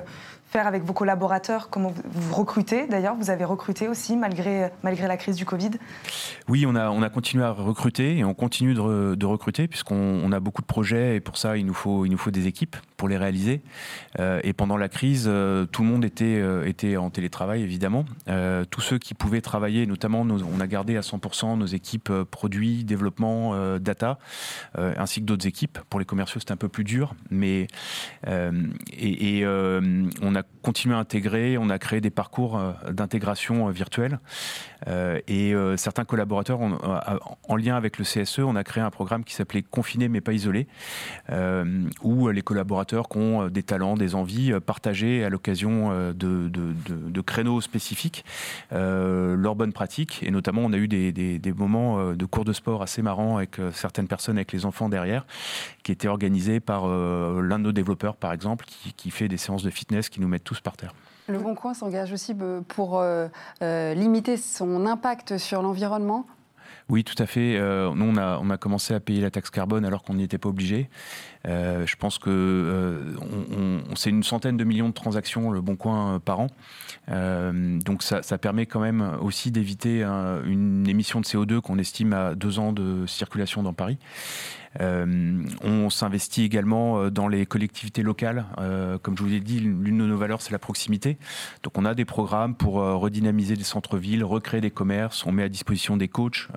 faire 0.51 0.67
avec 0.67 0.83
vos 0.83 0.91
collaborateurs, 0.91 1.69
comment 1.69 1.93
vous 2.03 2.35
recrutez 2.35 2.85
d'ailleurs, 2.85 3.15
vous 3.15 3.29
avez 3.29 3.45
recruté 3.45 3.87
aussi 3.87 4.17
malgré, 4.17 4.69
malgré 4.83 5.07
la 5.07 5.15
crise 5.15 5.37
du 5.37 5.45
Covid? 5.45 5.71
Oui, 6.49 6.65
on 6.67 6.75
a, 6.75 6.89
on 6.89 7.01
a 7.01 7.09
continué 7.09 7.45
à 7.45 7.51
recruter 7.51 8.17
et 8.17 8.25
on 8.25 8.33
continue 8.33 8.73
de, 8.73 9.25
recruter 9.25 9.69
puisqu'on 9.69 10.29
a 10.29 10.39
beaucoup 10.41 10.61
de 10.61 10.67
projets 10.67 11.15
et 11.15 11.19
pour 11.21 11.37
ça 11.37 11.55
il 11.55 11.65
nous 11.65 11.73
faut, 11.73 12.05
il 12.05 12.09
nous 12.09 12.17
faut 12.17 12.31
des 12.31 12.47
équipes 12.47 12.75
pour 12.97 13.07
les 13.07 13.17
réaliser. 13.17 13.61
Euh, 14.19 14.41
et 14.43 14.53
pendant 14.53 14.77
la 14.77 14.89
crise, 14.89 15.25
euh, 15.27 15.65
tout 15.65 15.83
le 15.83 15.87
monde 15.87 16.05
était, 16.05 16.37
euh, 16.39 16.67
était 16.67 16.97
en 16.97 17.09
télétravail 17.09 17.63
évidemment. 17.63 18.05
tous 18.69 18.81
ceux 18.81 18.97
qui 18.97 19.13
pouvaient 19.13 19.41
travailler, 19.41 19.85
notamment 19.85 20.21
on 20.21 20.59
a 20.59 20.67
gardé 20.67 20.97
à 20.97 21.01
100% 21.01 21.57
nos 21.57 21.65
équipes 21.65 22.11
produits, 22.29 22.83
développement, 22.83 23.55
data, 23.79 24.19
ainsi 24.77 25.21
que 25.21 25.25
d'autres 25.25 25.47
équipes. 25.47 25.79
Pour 25.89 25.99
les 25.99 26.05
commerciaux 26.05 26.39
c'était 26.39 26.51
un 26.51 26.57
peu 26.57 26.69
plus 26.69 26.83
dur, 26.83 27.15
mais 27.29 27.67
et 28.27 29.45
on 29.45 30.35
a 30.35 30.40
continué 30.61 30.95
à 30.95 30.99
intégrer, 30.99 31.57
on 31.57 31.69
a 31.69 31.79
créé 31.79 32.01
des 32.01 32.09
parcours 32.09 32.57
euh, 32.57 32.73
d'intégration 32.91 33.67
euh, 33.67 33.71
virtuelle. 33.71 34.19
Euh, 34.87 35.19
et 35.27 35.53
certains 35.77 36.05
collaborateurs, 36.05 36.59
en 36.59 37.55
lien 37.55 37.75
avec 37.75 37.99
le 37.99 38.03
CSE, 38.03 38.39
on 38.39 38.55
a 38.55 38.63
créé 38.63 38.83
un 38.83 38.89
programme 38.89 39.23
qui 39.23 39.35
s'appelait 39.35 39.61
Confiné 39.61 40.09
mais 40.09 40.21
pas 40.21 40.33
isolé, 40.33 40.67
où 42.01 42.29
les 42.29 42.41
collaborateurs 42.41 43.07
qui 43.07 43.19
ont 43.19 43.47
des 43.47 43.61
talents, 43.61 43.95
des 43.95 44.15
envies, 44.15 44.53
partagés 44.65 45.23
à 45.23 45.29
l'occasion 45.29 45.91
de, 46.13 46.49
de, 46.49 47.21
créneaux 47.21 47.61
spécifiques 47.61 48.25
leurs 48.71 49.55
bonnes 49.55 49.73
pratiques. 49.73 50.23
Et 50.23 50.31
notamment, 50.31 50.61
on 50.63 50.73
a 50.73 50.77
eu 50.77 50.87
des, 50.87 51.11
des, 51.11 51.53
moments 51.53 52.13
de 52.13 52.25
cours 52.25 52.45
de 52.45 52.53
sport 52.53 52.81
assez 52.81 53.03
marrants 53.03 53.37
avec 53.37 53.57
certaines 53.73 54.07
personnes, 54.07 54.37
avec 54.37 54.51
les 54.51 54.65
enfants 54.65 54.89
derrière, 54.89 55.27
qui 55.83 55.91
étaient 55.91 56.07
organisés 56.07 56.59
par 56.59 56.87
l'un 56.87 57.59
de 57.59 57.63
nos 57.65 57.71
développeurs, 57.71 58.15
par 58.15 58.33
exemple, 58.33 58.65
qui, 58.65 58.93
qui 58.93 59.11
fait 59.11 59.27
des 59.27 59.37
séances 59.37 59.63
de 59.63 59.69
fitness 59.69 60.09
qui 60.09 60.21
nous 60.21 60.27
mettent 60.31 60.43
tous 60.43 60.59
par 60.59 60.75
terre. 60.75 60.93
Le 61.27 61.39
Bon 61.39 61.55
Coin 61.55 61.73
s'engage 61.73 62.11
aussi 62.11 62.35
pour 62.67 62.99
euh, 62.99 63.27
euh, 63.61 63.93
limiter 63.93 64.37
son 64.37 64.85
impact 64.85 65.37
sur 65.37 65.61
l'environnement 65.61 66.25
oui, 66.89 67.05
tout 67.05 67.15
à 67.19 67.25
fait. 67.25 67.55
Euh, 67.55 67.93
nous, 67.95 68.03
on 68.03 68.17
a, 68.17 68.37
on 68.41 68.49
a, 68.49 68.57
commencé 68.57 68.93
à 68.93 68.99
payer 68.99 69.21
la 69.21 69.31
taxe 69.31 69.49
carbone 69.49 69.85
alors 69.85 70.03
qu'on 70.03 70.15
n'y 70.15 70.23
était 70.23 70.39
pas 70.39 70.49
obligé. 70.49 70.89
je 71.45 71.95
pense 71.95 72.17
que 72.17 73.15
c'est 73.95 74.09
une 74.09 74.23
centaine 74.23 74.57
de 74.57 74.63
millions 74.65 74.89
de 74.89 74.93
transactions 74.93 75.51
le 75.51 75.61
Bon 75.61 75.77
Coin 75.77 76.19
par 76.19 76.41
an. 76.41 76.47
donc 77.07 78.03
ça, 78.03 78.23
ça, 78.23 78.37
permet 78.37 78.65
quand 78.65 78.81
même 78.81 79.17
aussi 79.21 79.51
d'éviter 79.51 80.03
une 80.03 80.85
émission 80.85 81.21
de 81.21 81.25
CO2 81.25 81.61
qu'on 81.61 81.77
estime 81.77 82.11
à 82.11 82.35
deux 82.35 82.59
ans 82.59 82.73
de 82.73 83.05
circulation 83.05 83.63
dans 83.63 83.73
Paris. 83.73 83.97
On 84.79 85.89
s'investit 85.89 86.43
également 86.43 87.09
dans 87.09 87.27
les 87.27 87.45
collectivités 87.45 88.03
locales. 88.03 88.45
comme 89.01 89.17
je 89.17 89.23
vous 89.23 89.29
l'ai 89.29 89.39
dit, 89.39 89.59
l'une 89.59 89.97
de 89.97 90.05
nos 90.05 90.17
valeurs, 90.17 90.41
c'est 90.41 90.51
la 90.51 90.59
proximité. 90.59 91.17
Donc 91.63 91.77
on 91.77 91.85
a 91.85 91.93
des 91.93 92.05
programmes 92.05 92.55
pour 92.55 92.75
redynamiser 92.75 93.55
des 93.55 93.63
centres-villes, 93.63 94.23
recréer 94.23 94.61
des 94.61 94.71
commerces. 94.71 95.25
On 95.25 95.31
met 95.31 95.43
à 95.43 95.49
disposition 95.49 95.97
des 95.97 96.07
coachs 96.07 96.47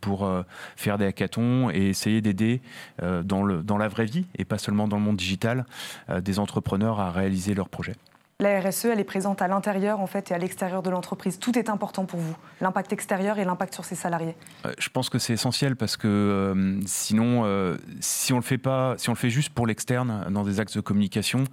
pour 0.00 0.30
faire 0.76 0.98
des 0.98 1.06
hackathons 1.06 1.70
et 1.70 1.88
essayer 1.88 2.20
d'aider 2.20 2.60
dans, 3.00 3.46
dans 3.46 3.78
la 3.78 3.88
vraie 3.88 4.06
vie 4.06 4.26
et 4.36 4.44
pas 4.44 4.58
seulement 4.58 4.88
dans 4.88 4.96
le 4.96 5.02
monde 5.02 5.16
digital 5.16 5.66
des 6.20 6.38
entrepreneurs 6.38 7.00
à 7.00 7.10
réaliser 7.10 7.54
leurs 7.54 7.68
projets. 7.68 7.96
La 8.42 8.60
RSE, 8.60 8.86
elle 8.86 8.98
est 8.98 9.04
présente 9.04 9.40
à 9.40 9.46
l'intérieur 9.46 10.00
en 10.00 10.08
fait 10.08 10.32
et 10.32 10.34
à 10.34 10.38
l'extérieur 10.38 10.82
de 10.82 10.90
l'entreprise. 10.90 11.38
Tout 11.38 11.56
est 11.56 11.68
important 11.68 12.06
pour 12.06 12.18
vous, 12.18 12.36
l'impact 12.60 12.92
extérieur 12.92 13.38
et 13.38 13.44
l'impact 13.44 13.72
sur 13.72 13.84
ses 13.84 13.94
salariés. 13.94 14.34
Euh, 14.66 14.72
je 14.80 14.88
pense 14.88 15.10
que 15.10 15.20
c'est 15.20 15.32
essentiel 15.32 15.76
parce 15.76 15.96
que 15.96 16.08
euh, 16.08 16.80
sinon, 16.84 17.42
euh, 17.44 17.76
si 18.00 18.32
on 18.32 18.36
le 18.36 18.42
fait 18.42 18.58
pas, 18.58 18.96
si 18.98 19.10
on 19.10 19.12
le 19.12 19.16
fait 19.16 19.30
juste 19.30 19.50
pour 19.50 19.64
l'externe 19.64 20.26
dans 20.28 20.42
des 20.42 20.58
axes 20.58 20.74
de 20.74 20.80
communication, 20.80 21.44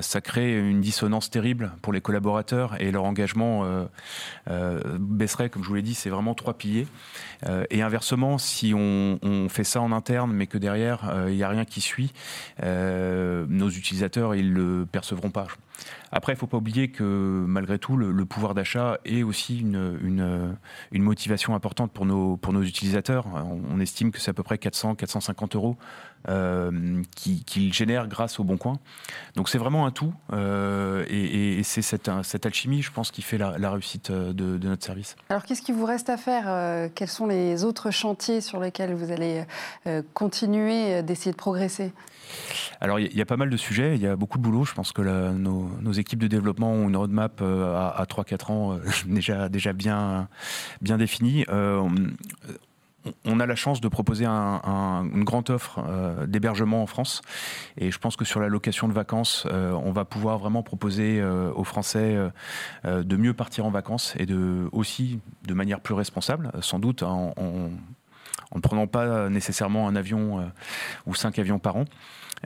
ça 0.00 0.20
crée 0.20 0.56
une 0.56 0.80
dissonance 0.80 1.28
terrible 1.28 1.72
pour 1.82 1.92
les 1.92 2.00
collaborateurs 2.00 2.80
et 2.80 2.92
leur 2.92 3.02
engagement 3.02 3.64
baisserait. 5.00 5.50
Comme 5.50 5.64
je 5.64 5.68
vous 5.68 5.74
l'ai 5.74 5.82
dit, 5.82 5.94
c'est 5.94 6.10
vraiment 6.10 6.34
trois 6.34 6.54
piliers. 6.54 6.86
et 7.70 7.82
inversement, 7.82 8.38
si 8.38 8.74
on, 8.74 9.48
fait 9.48 9.64
ça 9.64 9.80
en 9.80 9.90
interne, 9.90 10.32
mais 10.32 10.46
que 10.46 10.58
derrière 10.58 11.00
il 11.26 11.34
n'y 11.34 11.42
a 11.42 11.48
rien 11.48 11.64
qui 11.64 11.80
suit, 11.80 12.12
nos 12.62 13.70
utilisateurs 13.70 14.34
ils 14.34 14.52
le 14.52 14.86
percevront 14.90 15.30
pas. 15.30 15.48
Après, 16.12 16.32
il 16.32 16.36
ne 16.36 16.40
faut 16.40 16.46
pas 16.46 16.56
oublier 16.56 16.88
que 16.88 17.04
malgré 17.46 17.78
tout, 17.78 17.96
le, 17.96 18.24
pouvoir 18.24 18.54
d'achat 18.54 18.98
est 19.04 19.22
aussi 19.22 19.60
une, 19.60 20.56
motivation 20.92 21.54
importante 21.54 21.92
pour 21.92 22.06
nos, 22.06 22.36
pour 22.36 22.52
nos 22.52 22.62
utilisateurs. 22.62 23.26
On, 23.26 23.80
estime 23.80 24.10
que 24.10 24.20
c'est 24.20 24.30
à 24.30 24.34
peu 24.34 24.42
près 24.42 24.56
400-450 24.56 25.56
euros 25.56 25.76
euh, 26.28 27.02
qu'ils 27.14 27.72
génèrent 27.72 28.08
grâce 28.08 28.38
au 28.38 28.44
Bon 28.44 28.56
Coin. 28.56 28.78
Donc 29.36 29.48
c'est 29.48 29.58
vraiment 29.58 29.86
un 29.86 29.90
tout. 29.90 30.12
Euh, 30.32 31.04
et, 31.08 31.62
c'est 31.62 31.82
cette, 31.82 32.10
cette, 32.22 32.46
alchimie, 32.46 32.82
je 32.82 32.92
pense, 32.92 33.10
qui 33.10 33.22
fait 33.22 33.38
la, 33.38 33.70
réussite 33.70 34.10
de, 34.10 34.32
de, 34.32 34.68
notre 34.68 34.84
service. 34.84 35.16
Alors 35.28 35.44
qu'est-ce 35.44 35.62
qui 35.62 35.72
vous 35.72 35.84
reste 35.84 36.08
à 36.10 36.16
faire 36.16 36.44
euh, 36.46 36.88
Quels 36.94 37.08
sont 37.08 37.26
les 37.26 37.64
autres 37.64 37.90
chantiers 37.90 38.40
sur 38.40 38.60
lesquels 38.60 38.94
vous 38.94 39.12
allez 39.12 39.44
continuer 40.14 41.02
d'essayer 41.02 41.32
de 41.32 41.36
progresser? 41.36 41.92
Alors, 42.80 43.00
il 43.00 43.14
y, 43.16 43.20
a 43.20 43.26
pas 43.26 43.36
mal 43.36 43.50
de 43.50 43.56
sujets, 43.56 43.96
il 43.96 44.02
y 44.02 44.06
a 44.06 44.16
beaucoup 44.16 44.38
de 44.38 44.42
boulot. 44.42 44.64
Je 44.64 44.74
pense 44.74 44.92
que 44.92 45.02
nos, 45.32 45.92
équipes 45.92 46.20
de 46.20 46.26
développement 46.26 46.72
ont 46.72 46.88
une 46.88 46.96
roadmap 46.96 47.40
euh, 47.40 47.74
à, 47.74 48.04
3-4 48.04 48.52
ans 48.52 48.72
euh, 48.72 48.78
déjà, 49.06 49.48
déjà 49.48 49.72
bien, 49.72 50.28
bien 50.80 50.98
définie. 50.98 51.44
Euh, 51.48 51.88
on 53.24 53.40
a 53.40 53.46
la 53.46 53.54
chance 53.54 53.80
de 53.80 53.88
proposer 53.88 54.26
une 54.26 55.24
grande 55.24 55.50
offre 55.50 55.80
d'hébergement 56.26 56.82
en 56.82 56.86
France. 56.86 57.22
Et 57.76 57.90
je 57.90 57.98
pense 57.98 58.16
que 58.16 58.24
sur 58.24 58.40
la 58.40 58.48
location 58.48 58.88
de 58.88 58.92
vacances, 58.92 59.46
on 59.50 59.92
va 59.92 60.04
pouvoir 60.04 60.38
vraiment 60.38 60.62
proposer 60.62 61.22
aux 61.22 61.64
Français 61.64 62.18
de 62.84 63.16
mieux 63.16 63.34
partir 63.34 63.64
en 63.66 63.70
vacances 63.70 64.14
et 64.18 64.26
aussi 64.72 65.20
de 65.46 65.54
manière 65.54 65.80
plus 65.80 65.94
responsable, 65.94 66.50
sans 66.60 66.78
doute 66.78 67.02
en, 67.02 67.34
en 67.36 68.56
ne 68.56 68.60
prenant 68.60 68.86
pas 68.86 69.28
nécessairement 69.28 69.88
un 69.88 69.96
avion 69.96 70.50
ou 71.06 71.14
cinq 71.14 71.38
avions 71.38 71.58
par 71.58 71.76
an. 71.76 71.84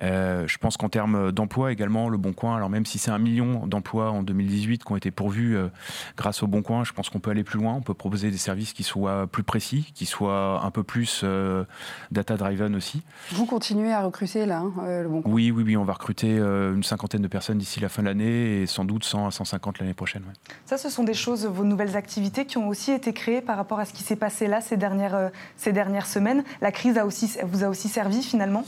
Euh, 0.01 0.47
je 0.47 0.59
pense 0.59 0.77
qu'en 0.77 0.89
termes 0.89 1.33
d'emploi 1.33 1.73
également, 1.73 2.09
le 2.09 2.17
Bon 2.17 2.33
Coin, 2.33 2.57
alors 2.57 2.71
même 2.71 2.87
si 2.87 2.99
c'est 2.99 3.11
un 3.11 3.19
million 3.19 3.67
d'emplois 3.67 4.11
en 4.11 4.23
2018 4.23 4.85
qui 4.85 4.93
ont 4.93 4.97
été 4.97 5.11
pourvus 5.11 5.57
euh, 5.57 5.69
grâce 6.17 6.43
au 6.43 6.47
Bon 6.47 6.63
Coin, 6.63 6.85
je 6.85 6.93
pense 6.93 7.11
qu'on 7.11 7.21
peut 7.21 7.31
aller 7.31 7.45
plus 7.45 7.59
loin. 7.59 7.75
On 7.75 7.83
peut 7.83 7.95
proposer 7.95 8.31
des 8.31 8.39
services 8.39 8.73
qui 8.73 8.83
soient 8.83 9.27
plus 9.27 9.43
précis, 9.43 9.93
qui 9.95 10.07
soient 10.07 10.63
un 10.65 10.71
peu 10.71 10.83
plus 10.83 11.23
euh, 11.25 11.65
data-driven 12.11 12.75
aussi. 12.75 13.03
Vous 13.33 13.47
continuez 13.47 13.93
à 13.93 14.03
recruter 14.03 14.47
là, 14.47 14.61
hein, 14.61 14.73
le 15.03 15.09
Bon 15.09 15.23
Coin? 15.23 15.33
Oui, 15.33 15.51
oui, 15.51 15.63
oui, 15.65 15.77
on 15.77 15.85
va 15.85 15.95
recruter 15.95 16.37
une 16.37 16.83
cinquantaine 16.83 17.23
de 17.23 17.29
personnes 17.29 17.59
d'ici 17.59 17.81
la 17.81 17.89
fin 17.89 18.03
de 18.03 18.09
l'année 18.09 18.63
et 18.63 18.67
sans 18.67 18.85
doute 18.85 19.05
100 19.05 19.27
à 19.27 19.31
150 19.31 19.79
l'année 19.79 19.95
prochaine. 19.95 20.23
Ça, 20.67 20.79
ce 20.79 20.89
sont 20.89 21.05
des 21.05 21.15
choses, 21.15 21.47
vos 21.47 21.65
nouvelles 21.65 21.97
activités 21.97 22.47
qui 22.47 22.59
ont 22.59 22.69
aussi 22.69 22.93
été 22.93 23.13
créées 23.13 23.41
par 23.41 23.57
rapport 23.57 23.81
à 23.81 23.85
ce 23.85 23.93
qui 23.93 24.03
s'est 24.03 24.17
passé 24.17 24.47
là 24.47 24.61
ces 24.61 24.77
dernières, 24.77 25.31
ces 25.57 25.73
dernières 25.73 26.07
semaines. 26.07 26.45
La 26.61 26.73
crise 26.73 26.99
a 26.99 27.07
aussi, 27.07 27.37
vous 27.45 27.65
a 27.65 27.69
aussi 27.69 27.89
servi 27.89 28.23
finalement? 28.23 28.65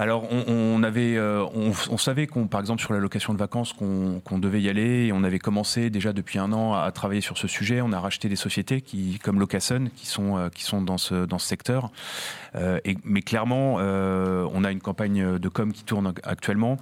Alors, 0.00 0.28
on, 0.30 0.80
avait, 0.84 1.16
euh, 1.16 1.44
on, 1.52 1.96
savait 1.96 2.28
qu'on, 2.28 2.46
par 2.46 2.60
exemple, 2.60 2.80
sur 2.80 2.92
la 2.92 3.00
location 3.00 3.34
de 3.34 3.38
vacances, 3.38 3.72
qu'on 3.72 4.38
devait 4.38 4.62
y 4.62 4.68
aller. 4.68 5.06
Et 5.06 5.12
on 5.12 5.24
avait 5.24 5.40
commencé 5.40 5.90
déjà 5.90 6.12
depuis 6.12 6.38
un 6.38 6.52
an 6.52 6.74
à, 6.74 6.92
travailler 6.92 7.20
sur 7.20 7.36
ce 7.36 7.48
sujet. 7.48 7.80
On 7.80 7.92
a 7.92 7.98
racheté 7.98 8.28
des 8.28 8.36
sociétés 8.36 8.80
qui, 8.80 9.18
comme 9.18 9.40
Locason, 9.40 9.90
qui 9.96 10.06
sont, 10.06 10.38
euh, 10.38 10.50
qui 10.50 10.62
sont 10.62 10.82
dans 10.82 10.98
ce, 10.98 11.26
dans 11.26 11.40
ce 11.40 11.48
secteur. 11.48 11.90
Euh, 12.54 12.78
mais 13.02 13.22
clairement, 13.22 13.74
on 13.74 14.64
a 14.64 14.70
une 14.70 14.80
campagne 14.80 15.36
de 15.36 15.48
com 15.48 15.72
qui 15.72 15.82
tourne 15.82 16.14
actuellement. 16.22 16.76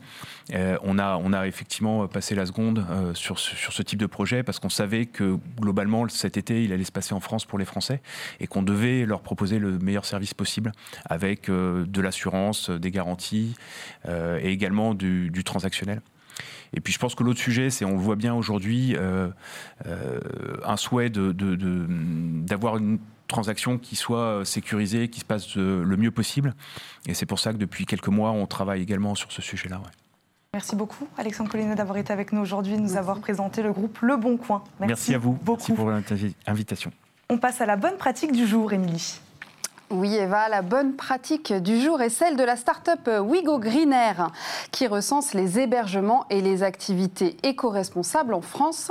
on, 0.53 0.99
a, 0.99 1.17
on 1.17 1.33
a 1.33 1.47
effectivement 1.47 2.07
passé 2.09 2.35
la 2.35 2.45
seconde 2.45 2.85
sur, 3.15 3.39
sur 3.39 3.73
ce 3.73 3.83
type 3.83 3.99
de 3.99 4.07
projet 4.07 4.43
parce 4.43 4.59
qu'on 4.59 4.69
savait 4.69 5.07
que 5.07 5.39
globalement, 5.59 6.07
cet 6.09 6.37
été, 6.37 6.63
il 6.63 6.73
allait 6.73 6.85
se 6.85 6.93
passer 6.93 7.15
en 7.15 7.21
France 7.21 7.47
pour 7.47 7.59
les 7.59 7.65
Français 7.65 8.03
et 8.41 8.47
qu'on 8.47 8.63
devait 8.63 9.07
leur 9.07 9.23
proposer 9.23 9.59
le 9.59 9.79
meilleur 9.79 10.05
service 10.05 10.35
possible 10.35 10.73
avec 11.09 11.51
de 11.51 12.01
l'assurance, 12.01 12.71
des 12.71 12.91
garanties 12.91 13.06
euh, 14.07 14.41
et 14.43 14.51
également 14.51 14.95
du, 14.95 15.43
transactionnel. 15.45 16.01
Et 16.73 16.81
puis 16.81 16.93
je 16.93 16.99
pense 16.99 17.15
que 17.15 17.23
l'autre 17.23 17.41
sujet, 17.41 17.71
c'est, 17.71 17.85
on 17.85 17.93
le 17.93 18.03
voit 18.03 18.17
bien 18.17 18.35
aujourd'hui, 18.35 18.97
euh, 18.97 19.29
euh, 19.87 20.21
un 20.65 20.77
souhait 20.77 21.11
d'avoir 21.11 22.77
une 22.77 22.99
transaction 23.29 23.79
qui 23.79 23.97
soit 23.97 24.45
sécurisée, 24.45 25.09
qui 25.09 25.21
se 25.21 25.25
passe 25.25 25.57
le 25.57 25.97
mieux 25.97 26.11
possible. 26.11 26.55
Et 27.07 27.15
c'est 27.15 27.27
pour 27.27 27.39
ça 27.39 27.53
que 27.53 27.59
depuis 27.59 27.87
quelques 27.87 28.09
mois, 28.09 28.31
on 28.31 28.47
travaille 28.47 28.83
également 28.83 29.15
sur 29.15 29.33
ce 29.33 29.43
sujet-là. 29.43 29.81
Merci 30.53 30.75
beaucoup, 30.75 31.07
Alexandre 31.19 31.51
Collinet, 31.51 31.75
d'avoir 31.75 31.99
été 31.99 32.13
avec 32.13 32.33
nous 32.33 32.41
aujourd'hui, 32.41 32.77
de 32.77 32.81
nous 32.81 32.97
avoir 32.97 33.21
présenté 33.21 33.63
le 33.63 33.73
groupe 33.73 33.99
Le 34.01 34.17
Bon 34.17 34.37
Coin. 34.37 34.65
Merci, 34.81 35.15
à 35.15 35.19
vous. 35.19 35.39
Merci 35.47 35.73
pour 35.73 35.91
l'invitation. 35.91 36.91
On 37.29 37.39
passe 37.39 37.61
à 37.61 37.67
la 37.67 37.77
bonne 37.77 37.97
pratique 37.97 38.33
du 38.33 38.47
jour, 38.47 38.73
Émilie. 38.73 39.21
Oui, 39.93 40.17
Eva, 40.17 40.49
la 40.49 40.63
bonne 40.63 40.95
pratique 40.95 41.53
du 41.53 41.81
jour 41.81 42.03
est 42.03 42.09
celle 42.09 42.37
de 42.37 42.43
la 42.43 42.57
start-up 42.57 43.09
Wigo 43.21 43.61
Green 43.61 43.93
Air, 43.93 44.31
qui 44.73 44.89
recense 44.89 45.33
les 45.33 45.61
hébergements 45.61 46.27
et 46.29 46.41
les 46.41 46.65
activités 46.65 47.37
éco-responsables 47.45 48.35
en 48.35 48.41
France. 48.41 48.91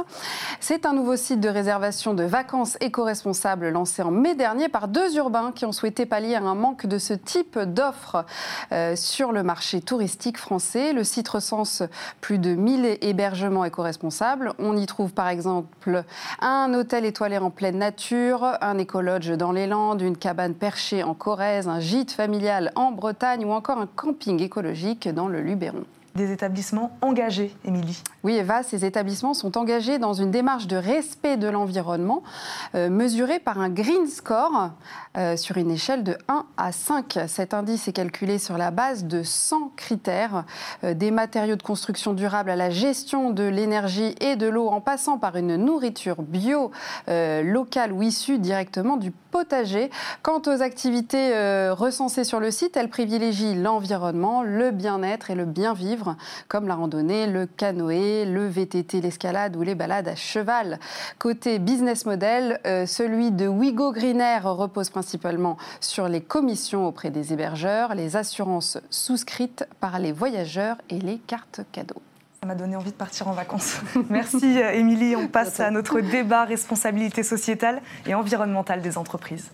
C'est 0.62 0.86
un 0.86 0.94
nouveau 0.94 1.18
site 1.18 1.42
de 1.42 1.50
réservation 1.50 2.14
de 2.14 2.24
vacances 2.24 2.78
éco-responsables 2.80 3.68
lancé 3.72 4.04
en 4.04 4.12
mai 4.12 4.36
dernier 4.36 4.70
par 4.70 4.88
deux 4.88 5.18
urbains 5.18 5.52
qui 5.52 5.66
ont 5.66 5.74
souhaité 5.74 6.06
pallier 6.06 6.36
un 6.36 6.56
manque 6.56 6.86
de 6.86 6.98
ce 6.98 7.14
type 7.14 7.60
d'offres 7.60 8.24
euh, 8.72 8.96
sur 8.96 9.34
le 9.34 9.44
marché 9.44 9.82
touristique 9.82 10.38
français. 10.38 10.94
Le 10.94 11.04
site 11.04 11.28
recense 11.28 11.84
plus 12.22 12.40
de 12.40 12.56
1000 12.56 13.00
hébergements 13.02 13.66
éco-responsables. 13.66 14.54
On 14.60 14.78
y 14.78 14.86
trouve 14.86 15.12
par 15.12 15.28
exemple 15.28 16.06
un 16.40 16.74
hôtel 16.74 17.04
étoilé 17.04 17.38
en 17.38 17.50
pleine 17.50 17.80
nature, 17.80 18.48
un 18.62 18.78
écologe 18.78 19.28
dans 19.32 19.52
les 19.52 19.68
Landes, 19.68 20.00
une 20.00 20.16
cabane 20.16 20.54
perchée 20.54 20.85
en 20.94 21.14
Corrèze, 21.14 21.68
un 21.68 21.80
gîte 21.80 22.12
familial 22.12 22.72
en 22.76 22.92
Bretagne 22.92 23.46
ou 23.46 23.52
encore 23.52 23.80
un 23.80 23.88
camping 23.88 24.42
écologique 24.42 25.08
dans 25.08 25.28
le 25.28 25.42
Luberon 25.42 25.84
des 26.16 26.32
établissements 26.32 26.98
engagés, 27.02 27.54
Émilie. 27.66 28.02
Oui, 28.24 28.36
Eva, 28.36 28.64
ces 28.64 28.86
établissements 28.86 29.34
sont 29.34 29.58
engagés 29.58 30.00
dans 30.00 30.14
une 30.14 30.32
démarche 30.32 30.66
de 30.66 30.78
respect 30.78 31.36
de 31.36 31.48
l'environnement 31.48 32.24
euh, 32.74 32.90
mesurée 32.90 33.40
par 33.40 33.60
un 33.60 33.70
Green 33.70 34.08
Score 34.08 34.72
euh, 35.18 35.36
sur 35.36 35.58
une 35.58 35.72
échelle 35.72 36.04
de 36.04 36.18
1 36.30 36.46
à 36.56 36.72
5. 36.72 37.20
Cet 37.28 37.54
indice 37.54 37.90
est 37.90 37.94
calculé 37.94 38.40
sur 38.40 38.58
la 38.58 38.72
base 38.72 39.04
de 39.04 39.24
100 39.24 39.74
critères, 39.76 40.46
euh, 40.86 40.94
des 40.94 41.12
matériaux 41.12 41.58
de 41.58 41.64
construction 41.64 42.14
durables 42.14 42.50
à 42.50 42.56
la 42.56 42.70
gestion 42.70 43.32
de 43.32 43.44
l'énergie 43.44 44.16
et 44.22 44.38
de 44.38 44.48
l'eau 44.48 44.70
en 44.70 44.80
passant 44.80 45.18
par 45.18 45.36
une 45.36 45.58
nourriture 45.58 46.22
bio, 46.22 46.72
locale 47.08 47.92
ou 47.92 48.02
issue 48.02 48.40
directement 48.40 48.98
du 48.98 49.12
potager. 49.12 49.90
Quant 50.22 50.42
aux 50.48 50.62
activités 50.62 51.32
recensées 51.72 52.24
sur 52.24 52.40
le 52.40 52.52
site, 52.52 52.78
elles 52.78 52.90
privilégient 52.90 53.56
l'environnement, 53.56 54.44
le 54.44 54.72
bien-être 54.72 55.32
et 55.32 55.36
le 55.36 55.46
bien-vivre 55.46 56.05
comme 56.48 56.68
la 56.68 56.76
randonnée, 56.76 57.28
le 57.28 57.46
canoë, 57.46 58.26
le 58.26 58.48
VTT, 58.48 59.02
l'escalade 59.02 59.56
ou 59.56 59.62
les 59.62 59.76
balades 59.76 60.08
à 60.08 60.16
cheval. 60.16 60.80
Côté 61.20 61.60
business 61.60 62.06
model, 62.06 62.60
euh, 62.66 62.86
celui 62.86 63.32
de 63.32 63.48
Wigo 63.48 63.92
Green 63.92 64.22
Air 64.22 64.44
repose 64.44 64.90
principalement 64.90 65.58
sur 65.80 66.08
les 66.08 66.22
commissions 66.22 66.88
auprès 66.88 67.10
des 67.10 67.34
hébergeurs, 67.34 67.96
les 67.96 68.16
assurances 68.16 68.78
souscrites 68.90 69.66
par 69.80 70.00
les 70.00 70.12
voyageurs 70.12 70.78
et 70.90 71.00
les 71.00 71.18
cartes 71.18 71.62
cadeaux. 71.72 72.02
Ça 72.42 72.48
m'a 72.48 72.56
donné 72.56 72.76
envie 72.76 72.92
de 72.92 72.96
partir 72.96 73.28
en 73.28 73.34
vacances. 73.34 73.80
Merci 74.10 74.62
euh, 74.62 74.72
Émilie. 74.72 75.16
On 75.16 75.28
passe 75.28 75.60
à 75.60 75.72
notre 75.72 76.00
débat 76.00 76.46
responsabilité 76.46 77.24
sociétale 77.24 77.82
et 78.06 78.14
environnementale 78.14 78.82
des 78.82 78.98
entreprises. 78.98 79.50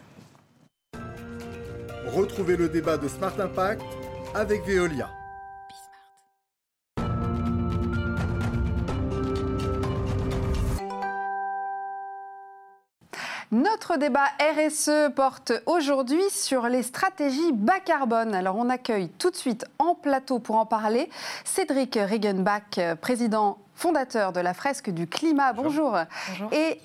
Retrouvez 2.08 2.58
le 2.58 2.68
débat 2.68 2.98
de 2.98 3.08
Smart 3.08 3.40
Impact 3.40 3.82
avec 4.36 4.66
Veolia. 4.66 5.10
Notre 13.62 13.98
débat 13.98 14.26
RSE 14.40 15.14
porte 15.16 15.54
aujourd'hui 15.68 16.24
sur 16.32 16.68
les 16.68 16.82
stratégies 16.82 17.52
bas 17.52 17.80
carbone. 17.80 18.34
Alors 18.34 18.56
on 18.56 18.70
accueille 18.70 19.10
tout 19.20 19.30
de 19.30 19.36
suite 19.36 19.66
en 19.78 19.94
plateau 19.94 20.40
pour 20.40 20.56
en 20.56 20.66
parler 20.66 21.12
Cédric 21.44 21.94
Regenbach, 21.94 22.80
président 23.02 23.60
fondateur 23.76 24.34
de 24.34 24.40
la 24.40 24.56
fresque 24.56 24.90
du 24.90 25.06
climat. 25.06 25.54
Bonjour. 25.54 25.96
Et, 26.52 26.80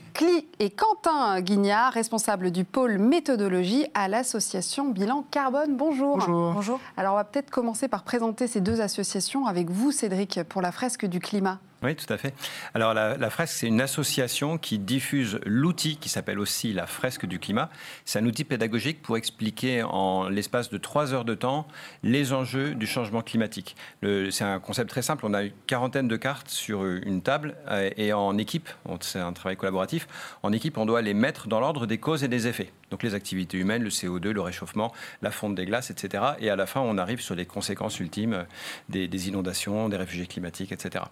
et, 0.59 0.71
Quentin 0.71 1.41
Guignard, 1.41 1.95
responsable 1.95 2.51
du 2.51 2.65
pôle 2.65 2.99
méthodologie 2.99 3.87
à 3.95 4.09
l'association 4.09 4.91
Bilan 4.91 5.25
Carbone. 5.31 5.77
Bonjour. 5.77 6.19
Bonjour. 6.19 6.53
Bonjour. 6.53 6.81
Alors 6.99 7.15
on 7.15 7.17
va 7.17 7.25
peut-être 7.25 7.51
commencer 7.51 7.89
par 7.89 8.03
présenter 8.03 8.47
ces 8.47 8.61
deux 8.61 8.83
associations 8.83 9.47
avec 9.47 9.71
vous, 9.71 9.93
Cédric, 9.93 10.41
pour 10.43 10.61
la 10.61 10.73
fresque 10.73 11.07
du 11.07 11.21
climat. 11.21 11.59
Oui, 11.87 11.95
tout 11.95 12.13
à 12.13 12.17
fait. 12.17 12.35
Alors 12.75 12.95
la, 12.95 13.31
fresque, 13.31 13.55
c'est 13.59 13.69
une 13.69 13.81
association 13.81 14.59
qui 14.59 14.81
diffuse 14.81 15.39
l'outil 15.47 15.99
qui 15.99 16.09
s'appelle 16.09 16.41
aussi 16.41 16.73
la 16.73 16.85
fresque 16.85 17.27
du 17.27 17.39
climat. 17.39 17.71
C'est 18.05 18.19
un 18.19 18.27
outil 18.27 18.43
pédagogique 18.43 19.03
pour 19.03 19.17
expliquer 19.17 19.85
en 19.85 20.29
l'espace 20.29 20.69
de 20.69 20.79
trois 20.79 21.15
heures 21.15 21.25
de 21.25 21.37
temps 21.37 21.69
les 22.03 22.33
enjeux 22.33 22.75
du 22.75 22.89
changement 22.89 23.23
climatique. 23.23 23.77
C'est 24.03 24.43
un 24.43 24.59
concept 24.59 24.91
très 24.91 25.03
simple. 25.03 25.27
On 25.27 25.33
a 25.33 25.45
une 25.45 25.53
quarantaine 25.69 26.09
de 26.09 26.17
cartes 26.17 26.49
sur 26.49 26.85
une 26.85 27.23
table 27.23 27.55
euh, 27.69 27.91
et 27.97 28.13
en 28.13 28.37
équipe, 28.37 28.69
c'est 29.01 29.21
un 29.21 29.33
travail 29.33 29.57
collaboratif, 29.57 30.09
en 30.43 30.53
équipe, 30.53 30.79
on 30.79 30.87
doit 30.87 31.03
les 31.03 31.15
mettre 31.15 31.47
dans 31.47 31.61
l'ordre 31.61 31.87
des 31.87 31.99
causes 31.99 32.25
et 32.25 32.29
des 32.29 32.49
effets. 32.49 32.73
Donc 32.91 33.03
les 33.03 33.15
activités 33.15 33.59
humaines, 33.59 33.83
le 33.83 33.91
CO2, 33.91 34.31
le 34.31 34.41
réchauffement, 34.41 34.93
la 35.23 35.31
fonte 35.31 35.55
des 35.55 35.67
glaces, 35.67 35.91
etc. 35.91 36.23
Et 36.41 36.51
à 36.51 36.57
la 36.57 36.67
fin, 36.67 36.81
on 36.81 36.99
arrive 36.99 37.21
sur 37.21 37.35
les 37.35 37.47
conséquences 37.47 37.99
ultimes 37.99 38.47
des, 38.89 39.29
inondations, 39.29 39.89
des 39.89 39.97
réfugiés 39.97 40.27
climatiques, 40.27 40.73
etc. 40.73 41.05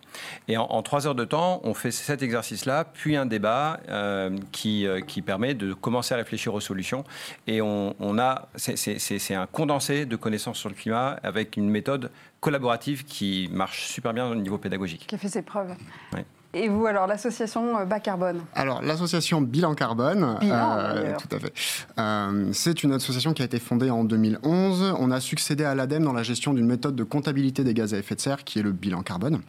Et 0.49 0.57
en, 0.57 0.64
trois 0.83 1.07
heures 1.07 1.15
de 1.15 1.25
temps, 1.25 1.61
on 1.65 1.75
fait 1.75 1.91
cet 1.91 2.23
exercice-là, 2.23 2.85
puis 2.85 3.17
un 3.17 3.27
débat 3.27 3.81
euh, 3.89 4.37
qui, 4.53 4.87
euh, 4.87 5.01
qui 5.01 5.23
permet 5.23 5.55
de 5.55 5.73
commencer 5.73 6.15
à 6.15 6.17
réfléchir 6.17 6.55
aux 6.55 6.61
solutions. 6.61 7.05
Et 7.47 7.61
on, 7.61 7.95
on 8.01 8.19
a, 8.19 8.49
c'est 8.57 9.35
un 9.35 9.47
condensé 9.47 10.07
de 10.07 10.17
connaissances 10.17 10.59
sur 10.59 10.69
le 10.69 10.75
climat 10.75 11.19
avec 11.23 11.57
une 11.57 11.69
méthode 11.69 12.11
collaborative 12.41 13.05
qui 13.05 13.49
marche 13.53 13.87
super 13.87 14.13
bien 14.13 14.27
au 14.27 14.35
niveau 14.35 14.59
pédagogique. 14.59 15.07
Qui 15.07 15.15
a 15.15 15.19
fait 15.19 15.29
ses 15.29 15.43
preuves. 15.43 15.75
Oui. 16.13 16.21
Et 16.55 16.69
vous, 16.69 16.87
alors, 16.87 17.07
l'association 17.07 17.79
euh, 17.79 17.85
Bas 17.85 18.01
Carbone 18.01 18.41
Alors, 18.55 18.81
l'association 18.81 19.41
Bilan 19.41 19.75
Carbone, 19.75 20.39
euh, 20.43 21.15
tout 21.19 21.37
à 21.37 21.41
fait. 21.41 21.53
Euh, 21.99 22.49
c'est 22.53 22.85
une 22.85 22.93
association 22.93 23.33
qui 23.35 23.43
a 23.43 23.45
été 23.45 23.59
fondée 23.59 23.91
en 23.91 24.05
2011. 24.05 24.95
On 24.99 25.11
a 25.11 25.21
succédé 25.21 25.65
à 25.65 25.75
l'ADEME 25.75 26.05
dans 26.05 26.13
la 26.13 26.23
gestion 26.23 26.55
d'une 26.55 26.67
méthode 26.67 26.95
de 26.95 27.05
comptabilité 27.05 27.65
des 27.65 27.75
gaz 27.75 27.93
à 27.93 27.99
effet 27.99 28.15
de 28.15 28.21
serre 28.21 28.45
qui 28.45 28.61
est 28.61 28.63
le 28.63 28.73
bilan 28.73 29.03
carbone. 29.03 29.41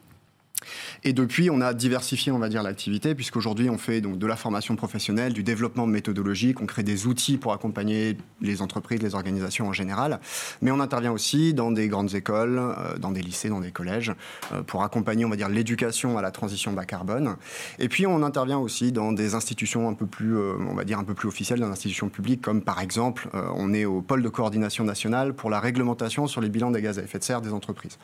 Et 1.03 1.13
depuis, 1.13 1.49
on 1.49 1.61
a 1.61 1.73
diversifié, 1.73 2.31
on 2.31 2.39
va 2.39 2.49
dire, 2.49 2.63
l'activité, 2.63 3.15
puisqu'aujourd'hui, 3.15 3.69
on 3.69 3.77
fait 3.77 4.01
donc 4.01 4.17
de 4.17 4.27
la 4.27 4.35
formation 4.35 4.75
professionnelle, 4.75 5.33
du 5.33 5.43
développement 5.43 5.85
méthodologique, 5.87 6.61
on 6.61 6.65
crée 6.65 6.83
des 6.83 7.07
outils 7.07 7.37
pour 7.37 7.53
accompagner 7.53 8.17
les 8.41 8.61
entreprises, 8.61 9.01
les 9.01 9.15
organisations 9.15 9.67
en 9.67 9.73
général. 9.73 10.19
Mais 10.61 10.71
on 10.71 10.79
intervient 10.79 11.11
aussi 11.11 11.53
dans 11.53 11.71
des 11.71 11.87
grandes 11.87 12.13
écoles, 12.15 12.59
euh, 12.59 12.97
dans 12.97 13.11
des 13.11 13.21
lycées, 13.21 13.49
dans 13.49 13.61
des 13.61 13.71
collèges, 13.71 14.13
euh, 14.53 14.63
pour 14.63 14.83
accompagner, 14.83 15.25
on 15.25 15.29
va 15.29 15.35
dire, 15.35 15.49
l'éducation 15.49 16.17
à 16.17 16.21
la 16.21 16.31
transition 16.31 16.73
bas 16.73 16.85
carbone. 16.85 17.35
Et 17.79 17.89
puis, 17.89 18.07
on 18.07 18.23
intervient 18.23 18.59
aussi 18.59 18.91
dans 18.91 19.11
des 19.11 19.35
institutions 19.35 19.89
un 19.89 19.93
peu 19.93 20.05
plus, 20.05 20.37
euh, 20.37 20.53
on 20.69 20.73
va 20.73 20.83
dire, 20.83 20.99
un 20.99 21.03
peu 21.03 21.13
plus 21.13 21.27
officielles, 21.27 21.59
dans 21.59 21.67
des 21.67 21.73
institutions 21.73 22.09
publiques, 22.09 22.41
comme 22.41 22.61
par 22.61 22.81
exemple, 22.81 23.29
on 23.33 23.73
est 23.73 23.85
au 23.85 24.01
pôle 24.01 24.21
de 24.21 24.29
coordination 24.29 24.83
nationale 24.83 25.33
pour 25.33 25.49
la 25.49 25.59
réglementation 25.59 26.27
sur 26.27 26.41
les 26.41 26.49
bilans 26.49 26.71
des 26.71 26.81
gaz 26.81 26.99
à 26.99 27.03
effet 27.03 27.19
de 27.19 27.23
serre 27.23 27.41
des 27.41 27.53
entreprises. 27.53 27.97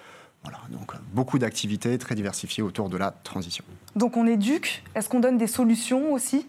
Voilà, 0.44 0.60
donc 0.70 0.94
beaucoup 1.14 1.38
d'activités 1.38 1.98
très 1.98 2.16
diversifiées 2.16 2.64
autour 2.64 2.90
de 2.90 2.98
la 2.98 3.12
transition. 3.12 3.64
Donc 3.96 4.18
on 4.18 4.26
éduque, 4.26 4.84
est-ce 4.96 5.08
qu'on 5.08 5.20
donne 5.20 5.38
des 5.38 5.48
solutions 5.48 6.14
aussi? 6.14 6.48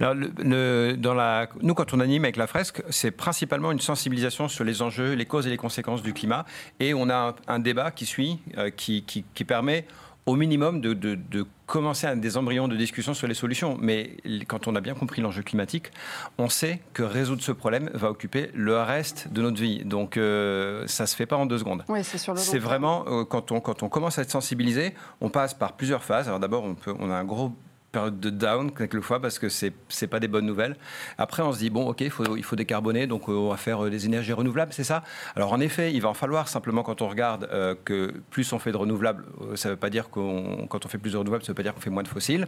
Alors, 0.00 0.14
dans 0.14 1.14
la, 1.14 1.48
nous, 1.62 1.74
quand 1.74 1.92
on 1.92 2.00
anime 2.00 2.24
avec 2.24 2.36
la 2.36 2.46
fresque, 2.46 2.82
c'est 2.90 3.10
principalement 3.10 3.72
une 3.72 3.80
sensibilisation 3.80 4.48
sur 4.48 4.64
les 4.64 4.82
enjeux, 4.82 5.14
les 5.14 5.26
causes 5.26 5.46
et 5.46 5.50
les 5.50 5.56
conséquences 5.56 6.02
du 6.02 6.12
climat. 6.12 6.44
Et 6.78 6.94
on 6.94 7.10
a 7.10 7.34
un, 7.48 7.58
débat 7.58 7.90
qui 7.90 8.06
suit, 8.06 8.38
euh, 8.56 8.70
qui, 8.70 9.02
qui, 9.02 9.24
qui, 9.34 9.44
permet 9.44 9.86
au 10.28 10.36
minimum 10.36 10.82
de, 10.82 10.92
de, 10.92 11.46
commencer 11.64 12.06
à 12.06 12.14
des 12.14 12.36
embryons 12.36 12.68
de 12.68 12.76
discussion 12.76 13.14
sur 13.14 13.26
les 13.26 13.34
solutions. 13.34 13.78
Mais 13.80 14.16
quand 14.46 14.68
on 14.68 14.74
a 14.74 14.80
bien 14.80 14.94
compris 14.94 15.22
l'enjeu 15.22 15.42
climatique, 15.42 15.90
on 16.36 16.48
sait 16.48 16.80
que 16.92 17.02
résoudre 17.02 17.42
ce 17.42 17.52
problème 17.52 17.90
va 17.94 18.10
occuper 18.10 18.50
le 18.54 18.78
reste 18.78 19.32
de 19.32 19.42
notre 19.42 19.60
vie. 19.60 19.84
Donc 19.84 20.16
euh, 20.16 20.84
ça 20.86 21.04
ne 21.04 21.06
se 21.06 21.16
fait 21.16 21.26
pas 21.26 21.36
en 21.36 21.46
deux 21.46 21.58
secondes. 21.58 21.84
Oui, 21.88 22.00
c'est 22.04 22.58
vraiment, 22.58 23.04
euh, 23.06 23.24
quand, 23.24 23.52
on, 23.52 23.60
quand 23.60 23.82
on 23.82 23.88
commence 23.88 24.18
à 24.18 24.22
être 24.22 24.30
sensibilisé, 24.30 24.94
on 25.22 25.30
passe 25.30 25.54
par 25.54 25.74
plusieurs 25.74 26.04
phases. 26.04 26.28
Alors 26.28 26.40
d'abord, 26.40 26.64
on, 26.64 26.76
on 26.98 27.10
a 27.10 27.14
un 27.14 27.24
gros 27.24 27.52
période 27.92 28.20
de 28.20 28.30
down 28.30 28.70
quelquefois 28.72 29.20
parce 29.20 29.38
que 29.38 29.48
c'est 29.48 29.72
c'est 29.88 30.06
pas 30.06 30.20
des 30.20 30.28
bonnes 30.28 30.46
nouvelles. 30.46 30.76
Après, 31.16 31.42
on 31.42 31.52
se 31.52 31.58
dit 31.58 31.70
bon, 31.70 31.88
ok, 31.88 32.00
il 32.02 32.10
faut, 32.10 32.36
il 32.36 32.44
faut 32.44 32.56
décarboner, 32.56 33.06
donc 33.06 33.28
euh, 33.28 33.32
on 33.32 33.50
va 33.50 33.56
faire 33.56 33.84
euh, 33.84 33.90
des 33.90 34.06
énergies 34.06 34.32
renouvelables, 34.32 34.72
c'est 34.72 34.84
ça? 34.84 35.02
Alors 35.36 35.52
en 35.52 35.60
effet, 35.60 35.92
il 35.92 36.00
va 36.02 36.08
en 36.08 36.14
falloir 36.14 36.48
simplement 36.48 36.82
quand 36.82 37.02
on 37.02 37.08
regarde 37.08 37.48
euh, 37.52 37.74
que 37.84 38.14
plus 38.30 38.52
on 38.52 38.58
fait 38.58 38.72
de 38.72 38.76
renouvelables, 38.76 39.24
ça 39.54 39.70
veut 39.70 39.76
pas 39.76 39.90
dire 39.90 40.10
qu'on 40.10 40.66
quand 40.68 40.84
on 40.84 40.88
fait 40.88 40.98
plus 40.98 41.12
de 41.12 41.16
renouvelables, 41.16 41.44
ça 41.44 41.52
veut 41.52 41.56
pas 41.56 41.62
dire 41.62 41.74
qu'on 41.74 41.80
fait 41.80 41.90
moins 41.90 42.02
de 42.02 42.08
fossiles. 42.08 42.46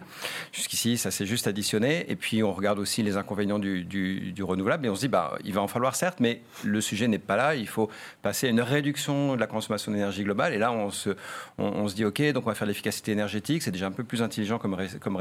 Jusqu'ici, 0.53 0.98
ça 0.98 1.11
s'est 1.11 1.26
juste 1.26 1.46
additionné. 1.46 2.11
Et 2.11 2.16
puis 2.16 2.42
on 2.42 2.53
regarde 2.53 2.79
aussi 2.79 3.03
les 3.03 3.16
inconvénients 3.16 3.59
du, 3.59 3.85
du, 3.85 4.42
renouvelable 4.42 4.87
et 4.87 4.88
on 4.88 4.94
se 4.94 5.00
dit 5.00 5.09
bah 5.09 5.35
il 5.44 5.53
va 5.53 5.61
en 5.61 5.68
falloir 5.68 5.94
certes, 5.94 6.18
mais 6.20 6.40
le 6.64 6.81
sujet 6.81 7.09
n'est 7.09 7.18
pas 7.18 7.37
là. 7.37 7.55
Il 7.55 7.68
faut 7.68 7.90
passer 8.22 8.46
à 8.46 8.50
une 8.50 8.61
réduction 8.61 9.35
de 9.35 9.40
la 9.40 9.46
consommation 9.46 9.92
d'énergie 9.92 10.24
globale. 10.24 10.55
Et 10.55 10.59
là, 10.59 10.72
on 10.72 10.90
se 10.90 11.11
on, 11.59 11.88
se 11.88 11.94
dit 11.94 12.05
ok, 12.05 12.22
donc 12.33 12.44
on 12.46 12.50
va 12.50 12.55
faire 12.55 12.66
l'efficacité 12.66 13.12
énergétique. 13.12 13.62
C'est 13.62 13.70
déjà 13.70 13.87
un 13.87 13.92
peu 13.92 14.05
plus 14.05 14.22
intelligent 14.22 14.59
comme 14.59 14.76
comme 15.00 15.16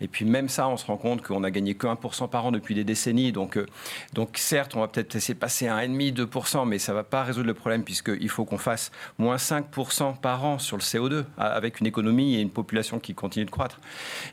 et 0.00 0.08
puis 0.08 0.24
même 0.24 0.48
ça, 0.48 0.68
on 0.68 0.76
se 0.76 0.86
rend 0.86 0.96
compte 0.96 1.22
qu'on 1.22 1.44
a 1.44 1.50
gagné 1.50 1.74
que 1.74 1.86
1% 1.86 2.28
par 2.28 2.46
an 2.46 2.52
depuis 2.52 2.74
des 2.74 2.84
décennies. 2.84 3.32
Donc, 3.32 3.56
euh, 3.56 3.66
donc 4.14 4.36
certes, 4.36 4.74
on 4.76 4.80
va 4.80 4.88
peut-être 4.88 5.16
de 5.16 5.32
passer 5.34 5.68
à 5.68 5.76
1,5, 5.78 6.14
2%, 6.14 6.66
mais 6.66 6.78
ça 6.78 6.92
ne 6.92 6.96
va 6.96 7.04
pas 7.04 7.22
résoudre 7.22 7.46
le 7.46 7.54
problème 7.54 7.84
puisqu'il 7.84 8.28
faut 8.28 8.44
qu'on 8.44 8.58
fasse 8.58 8.90
moins 9.18 9.36
5% 9.36 10.18
par 10.18 10.44
an 10.44 10.58
sur 10.58 10.76
le 10.76 10.82
CO2 10.82 11.24
avec 11.38 11.80
une 11.80 11.86
économie 11.86 12.36
et 12.36 12.40
une 12.40 12.50
population 12.50 12.98
qui 12.98 13.14
continue 13.14 13.44
de 13.44 13.50
croître. 13.50 13.80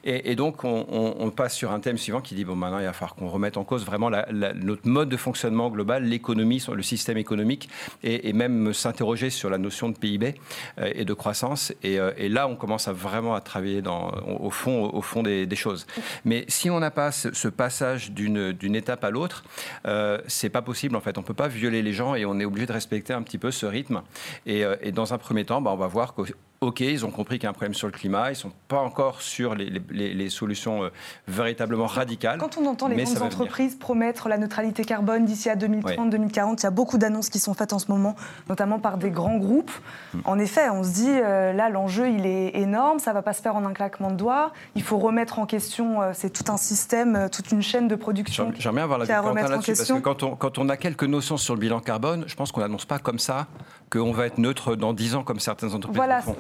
Et, 0.04 0.36
donc 0.36 0.64
on, 0.64 1.32
passe 1.36 1.56
sur 1.56 1.72
un 1.72 1.80
thème 1.80 1.98
suivant 1.98 2.22
qui 2.22 2.36
dit, 2.36 2.46
bon 2.46 2.56
maintenant 2.56 2.80
il 2.80 2.86
va 2.86 2.94
falloir 2.94 3.16
qu'on 3.16 3.28
remette 3.28 3.58
en 3.58 3.64
cause 3.64 3.86
vraiment 3.86 4.10
notre 4.10 4.88
mode 4.88 5.10
de 5.10 5.18
fonctionnement 5.18 5.70
global, 5.70 6.04
l'économie, 6.04 6.64
le 6.74 6.82
système 6.82 7.18
économique, 7.18 7.70
et, 8.04 8.34
même 8.34 8.74
s'interroger 8.74 9.30
sur 9.30 9.50
la 9.50 9.58
notion 9.58 9.90
de 9.90 9.98
PIB 9.98 10.36
euh, 10.80 10.92
et 10.94 11.06
de 11.06 11.14
croissance. 11.14 11.74
Euh, 11.86 12.12
et, 12.18 12.30
là, 12.30 12.48
on 12.48 12.56
commence 12.56 12.88
à 12.88 12.94
vraiment 12.94 13.36
à 13.36 13.42
travailler 13.42 13.82
dans, 13.82 14.12
au 14.40 14.50
fond, 14.50 14.90
au 14.98 15.02
fond 15.02 15.24
des, 15.24 15.56
choses. 15.56 15.88
Mais 16.26 16.46
si 16.48 16.70
on 16.70 16.80
n'a 16.80 16.92
pas 16.92 17.12
ce, 17.12 17.48
passage 17.48 18.12
d'une 18.12 18.76
étape 18.76 19.04
à 19.04 19.10
l'autre, 19.10 19.44
euh, 19.86 20.20
c'est 20.28 20.50
pas 20.50 20.62
possible 20.62 20.96
en 20.96 21.02
fait. 21.02 21.18
On 21.18 21.24
peut 21.24 21.34
pas 21.34 21.48
violer 21.48 21.82
les 21.82 21.94
gens 21.94 22.16
et 22.16 22.26
on 22.26 22.40
est 22.40 22.46
obligé 22.46 22.66
de 22.68 22.74
respecter 22.74 23.14
un 23.14 23.22
petit 23.22 23.38
peu 23.38 23.52
ce 23.52 23.66
rythme. 23.66 24.02
Et, 24.46 24.64
euh, 24.64 24.76
dans 24.92 25.14
un 25.14 25.18
premier 25.18 25.46
temps, 25.46 25.62
bah, 25.62 25.72
on 25.72 25.78
va 25.78 25.88
voir 25.88 26.14
que 26.14 26.22
OK, 26.60 26.80
ils 26.80 27.06
ont 27.06 27.12
compris 27.12 27.38
qu'il 27.38 27.44
y 27.44 27.48
a 27.48 27.52
un 27.52 27.54
problème 27.54 27.76
sur 27.76 27.88
le 27.88 27.94
climat, 27.94 28.30
ils 28.30 28.32
ne 28.32 28.36
sont 28.36 28.52
pas 28.68 28.80
encore 28.80 29.22
sur 29.22 29.54
les, 29.54 30.30
solutions 30.30 30.84
euh, 30.84 30.90
véritablement 31.28 31.86
radicales. 31.86 32.40
Quand 32.40 32.58
on 32.58 32.66
entend 32.66 32.88
les 32.88 33.04
grandes 33.04 33.22
entreprises 33.22 33.76
promettre 33.76 34.28
la 34.28 34.40
neutralité 34.40 34.84
carbone 34.84 35.26
d'ici 35.26 35.50
à 35.50 35.56
2030-2040, 35.56 36.60
il 36.60 36.64
y 36.64 36.66
a 36.66 36.72
beaucoup 36.72 36.98
d'annonces 36.98 37.30
qui 37.30 37.38
sont 37.38 37.54
faites 37.54 37.74
en 37.74 37.80
ce 37.80 37.92
moment, 37.92 38.16
notamment 38.50 38.80
par 38.80 38.98
des 38.98 39.12
grands 39.12 39.38
groupes. 39.38 39.72
Hmm. 40.14 40.20
En 40.26 40.40
effet, 40.40 40.68
on 40.72 40.84
se 40.84 40.90
dit, 40.90 41.10
euh, 41.10 41.54
là, 41.54 41.70
l'enjeu, 41.70 42.10
il 42.10 42.26
est 42.26 42.56
énorme, 42.56 42.98
ça 42.98 43.12
ne 43.12 43.16
va 43.16 43.22
pas 43.22 43.34
se 43.34 43.42
faire 43.44 43.56
en 43.56 43.64
un 43.64 43.74
claquement 43.74 44.10
de 44.10 44.16
doigts, 44.16 44.52
il 44.74 44.82
faut 44.82 44.98
remettre 44.98 45.38
en 45.38 45.46
question, 45.46 46.02
euh, 46.02 46.12
c'est 46.16 46.32
tout 46.32 46.52
un 46.52 46.58
système, 46.58 47.30
toute 47.32 47.52
une 47.52 47.62
chaîne 47.62 47.88
de 47.88 47.96
production. 47.96 48.52
J'aimerais 48.58 48.74
bien 48.74 48.84
avoir 48.84 49.00
la 49.00 49.06
vie 49.06 49.12
là-dessus, 49.12 49.74
parce 49.74 49.92
que 49.92 50.00
quand 50.00 50.24
on, 50.24 50.36
quand 50.36 50.58
on 50.58 50.70
a 50.70 50.78
quelques 50.78 51.04
notions 51.04 51.38
sur 51.38 51.54
le 51.54 51.60
bilan 51.60 51.82
carbone, 51.82 52.24
je 52.26 52.36
pense 52.36 52.52
qu'on 52.52 52.62
n'annonce 52.62 52.86
pas 52.86 52.98
comme 52.98 53.20
ça 53.20 53.46
qu'on 53.90 54.12
va 54.12 54.26
être 54.26 54.38
neutre 54.38 54.76
dans 54.76 54.94
10 54.94 55.16
ans 55.16 55.24
comme 55.24 55.40
certaines 55.40 55.74
entreprises 55.74 55.96
voilà, 55.96 56.22
font. 56.22 56.36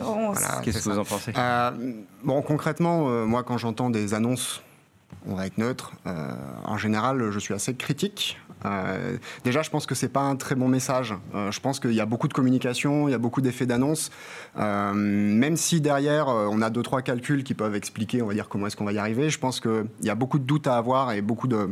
Qu'est-ce 0.63 0.84
que 0.84 0.89
vous 0.89 1.00
en 1.00 1.06
pensez? 1.06 1.34
Euh, 1.38 1.72
Bon, 2.24 2.41
concrètement, 2.41 3.10
euh, 3.10 3.26
moi, 3.26 3.43
quand 3.43 3.58
j'entends 3.58 3.89
des 3.89 4.13
annonces, 4.13 4.62
on 5.28 5.36
va 5.36 5.46
être 5.46 5.58
neutre. 5.58 5.93
Euh, 6.06 6.34
en 6.65 6.78
général, 6.78 7.32
je 7.32 7.39
suis 7.39 7.54
assez 7.54 7.74
critique. 7.76 8.39
déjà, 9.43 9.62
je 9.62 9.70
pense 9.70 9.86
que 9.86 9.96
c'est 9.96 10.10
pas 10.10 10.22
un 10.22 10.36
très 10.36 10.56
bon 10.56 10.67
message. 10.67 11.13
je 11.34 11.60
pense 11.60 11.80
qu'il 11.80 11.93
y 11.93 12.02
a 12.02 12.06
beaucoup 12.06 12.28
de 12.28 12.34
communication, 12.34 13.08
il 13.08 13.12
y 13.12 13.13
a 13.13 13.17
beaucoup 13.17 13.39
d'effets 13.39 13.65
d'annonce. 13.65 14.10
même 14.58 15.56
si 15.56 15.80
derrière, 15.80 16.28
on 16.28 16.62
a 16.62 16.70
deux 16.70 16.82
trois 16.82 17.02
calculs 17.02 17.43
qui 17.43 17.54
peuvent 17.54 17.76
expliquer, 17.76 18.22
on 18.22 18.28
va 18.28 18.34
dire 18.34 18.50
comment 18.50 18.67
est-ce 18.67 18.76
qu'on 18.76 18.84
va 18.84 18.93
y 18.93 18.98
arriver. 18.98 19.30
Je 19.30 19.39
pense 19.39 19.62
qu'il 19.62 19.86
y 20.02 20.10
a 20.10 20.15
beaucoup 20.15 20.39
de 20.39 20.43
doutes 20.43 20.67
à 20.67 20.76
avoir 20.76 21.13
et 21.13 21.22
beaucoup 21.22 21.48
de 21.48 21.70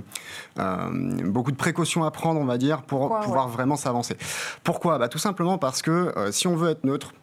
beaucoup 1.26 1.52
de 1.52 1.58
précautions 1.58 2.04
à 2.06 2.12
prendre, 2.12 2.39
on 2.39 2.45
va 2.45 2.58
dire, 2.58 2.84
pour 2.84 3.19
pouvoir 3.19 3.50
vraiment 3.50 3.76
s'avancer. 3.76 4.15
Pourquoi? 4.63 4.98
Bah, 5.00 5.10
tout 5.10 5.17
simplement 5.17 5.58
parce 5.58 5.82
que 5.82 6.13
si 6.32 6.48
on 6.48 6.56
veut 6.56 6.69
être 6.69 6.86
neutre, 6.86 7.13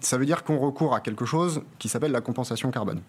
ça 0.00 0.18
veut 0.18 0.26
dire 0.26 0.44
qu'on 0.44 0.58
recourt 0.58 0.94
à 0.94 1.00
quelque 1.00 1.24
chose 1.24 1.62
qui 1.78 1.88
s'appelle 1.88 2.12
la 2.12 2.20
compensation 2.20 2.70
carbone. 2.70 3.00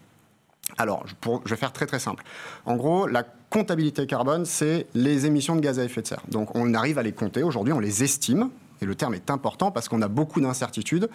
Alors, 0.77 1.05
je 1.45 1.49
vais 1.49 1.55
faire 1.55 1.71
très 1.71 1.85
très 1.85 1.99
simple. 1.99 2.23
En 2.65 2.75
gros, 2.75 3.07
la 3.07 3.23
comptabilité 3.49 4.07
carbone, 4.07 4.45
c'est 4.45 4.87
les 4.93 5.25
émissions 5.25 5.55
de 5.55 5.61
gaz 5.61 5.79
à 5.79 5.83
effet 5.83 6.01
de 6.01 6.07
serre. 6.07 6.23
Donc, 6.29 6.55
on 6.55 6.73
arrive 6.73 6.97
à 6.97 7.03
les 7.03 7.11
compter. 7.11 7.43
Aujourd'hui, 7.43 7.73
on 7.73 7.79
les 7.79 8.03
estime. 8.03 8.49
Et 8.81 8.85
le 8.85 8.95
terme 8.95 9.13
est 9.13 9.29
important 9.29 9.71
parce 9.71 9.87
qu'on 9.87 10.01
a 10.01 10.07
beaucoup 10.07 10.41
d'incertitudes. 10.41 11.09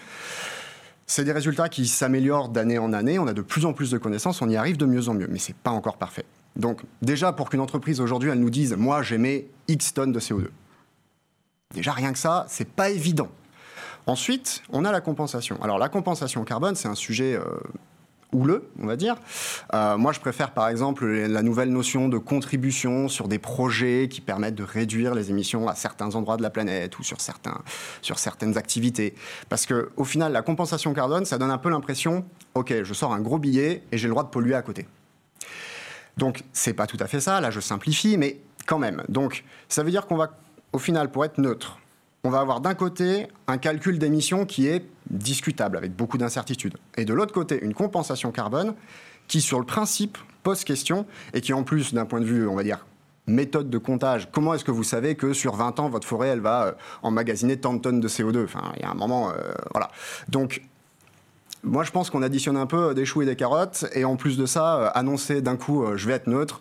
C'est 1.07 1.25
des 1.25 1.33
résultats 1.33 1.69
qui 1.69 1.89
s'améliorent 1.89 2.49
d'année 2.49 2.79
en 2.79 2.93
année. 2.93 3.19
On 3.19 3.27
a 3.27 3.35
de 3.35 3.43
plus 3.43 3.67
en 3.67 3.73
plus 3.73 3.91
de 3.91 3.99
connaissances. 3.99 4.41
On 4.41 4.49
y 4.49 4.57
arrive 4.57 4.77
de 4.77 4.87
mieux 4.87 5.09
en 5.09 5.15
mieux. 5.15 5.29
Mais 5.29 5.39
ce 5.39 5.49
n'est 5.49 5.59
pas 5.63 5.73
encore 5.73 5.97
parfait. 5.97 6.25
Donc 6.57 6.83
déjà, 7.03 7.33
pour 7.33 7.51
qu'une 7.51 7.61
entreprise 7.61 8.01
aujourd'hui, 8.01 8.31
elle 8.31 8.41
nous 8.41 8.51
dise, 8.51 8.75
moi 8.75 9.03
j'émets 9.03 9.49
X 9.69 9.93
tonnes 9.93 10.13
de 10.13 10.21
CO2. 10.21 10.47
Déjà, 11.75 11.93
rien 11.93 12.13
que 12.13 12.19
ça, 12.19 12.47
c'est 12.49 12.69
pas 12.69 12.91
évident. 12.91 13.29
Ensuite, 14.11 14.65
on 14.71 14.85
a 14.85 14.91
la 14.91 15.01
compensation. 15.01 15.63
Alors 15.63 15.79
la 15.79 15.89
compensation 15.89 16.43
carbone, 16.43 16.75
c'est 16.75 16.89
un 16.89 16.97
sujet 16.97 17.37
euh, 17.37 17.45
houleux, 18.33 18.69
on 18.81 18.87
va 18.87 18.97
dire. 18.97 19.15
Euh, 19.73 19.97
moi, 19.99 20.11
je 20.11 20.19
préfère 20.19 20.51
par 20.51 20.67
exemple 20.67 21.07
la 21.07 21.43
nouvelle 21.43 21.71
notion 21.71 22.09
de 22.09 22.19
contribution 22.19 23.07
sur 23.07 23.29
des 23.29 23.39
projets 23.39 24.09
qui 24.11 24.21
permettent 24.21 24.57
de 24.57 24.65
réduire 24.65 25.15
les 25.15 25.31
émissions 25.31 25.69
à 25.69 25.77
certains 25.77 26.13
endroits 26.17 26.37
de 26.37 26.43
la 26.43 26.51
planète 26.51 26.99
ou 26.99 27.05
sur, 27.05 27.19
sur 28.03 28.19
certaines 28.19 28.59
activités. 28.59 29.15
Parce 29.49 29.65
que 29.65 29.91
au 29.97 30.03
final, 30.03 30.33
la 30.33 30.43
compensation 30.43 30.93
carbone, 30.93 31.25
ça 31.25 31.39
donne 31.39 31.53
un 31.53 31.59
peu 31.59 31.71
l'impression, 31.71 32.25
ok, 32.55 32.83
je 32.83 32.95
sors 32.95 33.13
un 33.13 33.21
gros 33.21 33.39
billet 33.39 33.85
et 33.93 33.97
j'ai 33.97 34.09
le 34.09 34.13
droit 34.13 34.25
de 34.25 34.31
polluer 34.31 34.57
à 34.57 34.63
côté. 34.63 34.89
Donc, 36.17 36.43
c'est 36.53 36.75
pas 36.75 36.89
tout 36.89 36.99
à 36.99 37.07
fait 37.07 37.21
ça. 37.21 37.41
Là, 37.41 37.53
je 37.53 37.61
simplifie, 37.61 38.17
mais 38.17 38.41
quand 38.67 38.81
même. 38.81 39.05
Donc, 39.09 39.45
ça 39.69 39.85
veut 39.85 39.93
dire 39.93 40.09
qu'on 40.09 40.17
va, 40.17 40.31
au 40.73 40.81
final, 40.81 41.13
pour 41.13 41.25
être 41.25 41.39
neutre, 41.39 41.79
on 42.25 42.31
va 42.31 42.41
avoir 42.41 42.61
d'un 42.61 42.75
côté 42.75 43.29
un 43.47 43.59
calcul 43.59 43.99
d'émissions 43.99 44.45
qui 44.45 44.67
est 44.67 44.85
discutable, 45.09 45.77
avec 45.77 45.95
beaucoup 45.95 46.19
d'incertitudes. 46.19 46.77
Et 46.97 47.05
de 47.05 47.15
l'autre 47.15 47.33
côté, 47.33 47.59
une 47.63 47.75
compensation 47.75 48.31
carbone 48.31 48.75
qui, 49.29 49.41
sur 49.41 49.59
le 49.59 49.67
principe, 49.67 50.19
pose 50.43 50.65
question 50.65 51.07
et 51.35 51.41
qui, 51.41 51.53
en 51.53 51.63
plus, 51.63 51.95
d'un 51.95 52.05
point 52.05 52.21
de 52.21 52.27
vue, 52.27 52.47
on 52.47 52.55
va 52.55 52.63
dire, 52.63 52.87
méthode 53.27 53.71
de 53.71 53.79
comptage, 53.79 54.29
comment 54.33 54.55
est-ce 54.55 54.65
que 54.65 54.71
vous 54.71 54.85
savez 54.85 55.15
que 55.15 55.33
sur 55.33 55.55
20 55.57 55.81
ans, 55.81 55.89
votre 55.89 56.07
forêt, 56.07 56.29
elle 56.29 56.41
va 56.41 56.65
euh, 56.65 56.73
emmagasiner 57.03 57.57
tant 57.57 57.75
de 57.75 57.79
tonnes 57.79 58.01
de 58.01 58.09
CO2 58.09 58.45
Enfin, 58.45 58.73
il 58.77 58.83
y 58.83 58.85
a 58.85 58.91
un 58.91 58.95
moment, 58.95 59.31
euh, 59.31 59.53
voilà. 59.73 59.91
Donc, 60.29 60.63
moi, 61.63 61.85
je 61.85 61.91
pense 61.91 62.11
qu'on 62.11 62.23
additionne 62.23 62.57
un 62.57 62.67
peu 62.67 62.95
des 62.95 63.05
choux 63.05 63.23
et 63.23 63.27
des 63.27 63.37
carottes, 63.37 63.87
et 63.95 64.05
en 64.05 64.17
plus 64.17 64.37
de 64.37 64.47
ça, 64.47 64.77
euh, 64.77 64.91
annoncer 64.95 65.43
d'un 65.43 65.57
coup, 65.57 65.85
je 65.95 66.07
vais 66.07 66.15
être 66.15 66.27
neutre. 66.27 66.61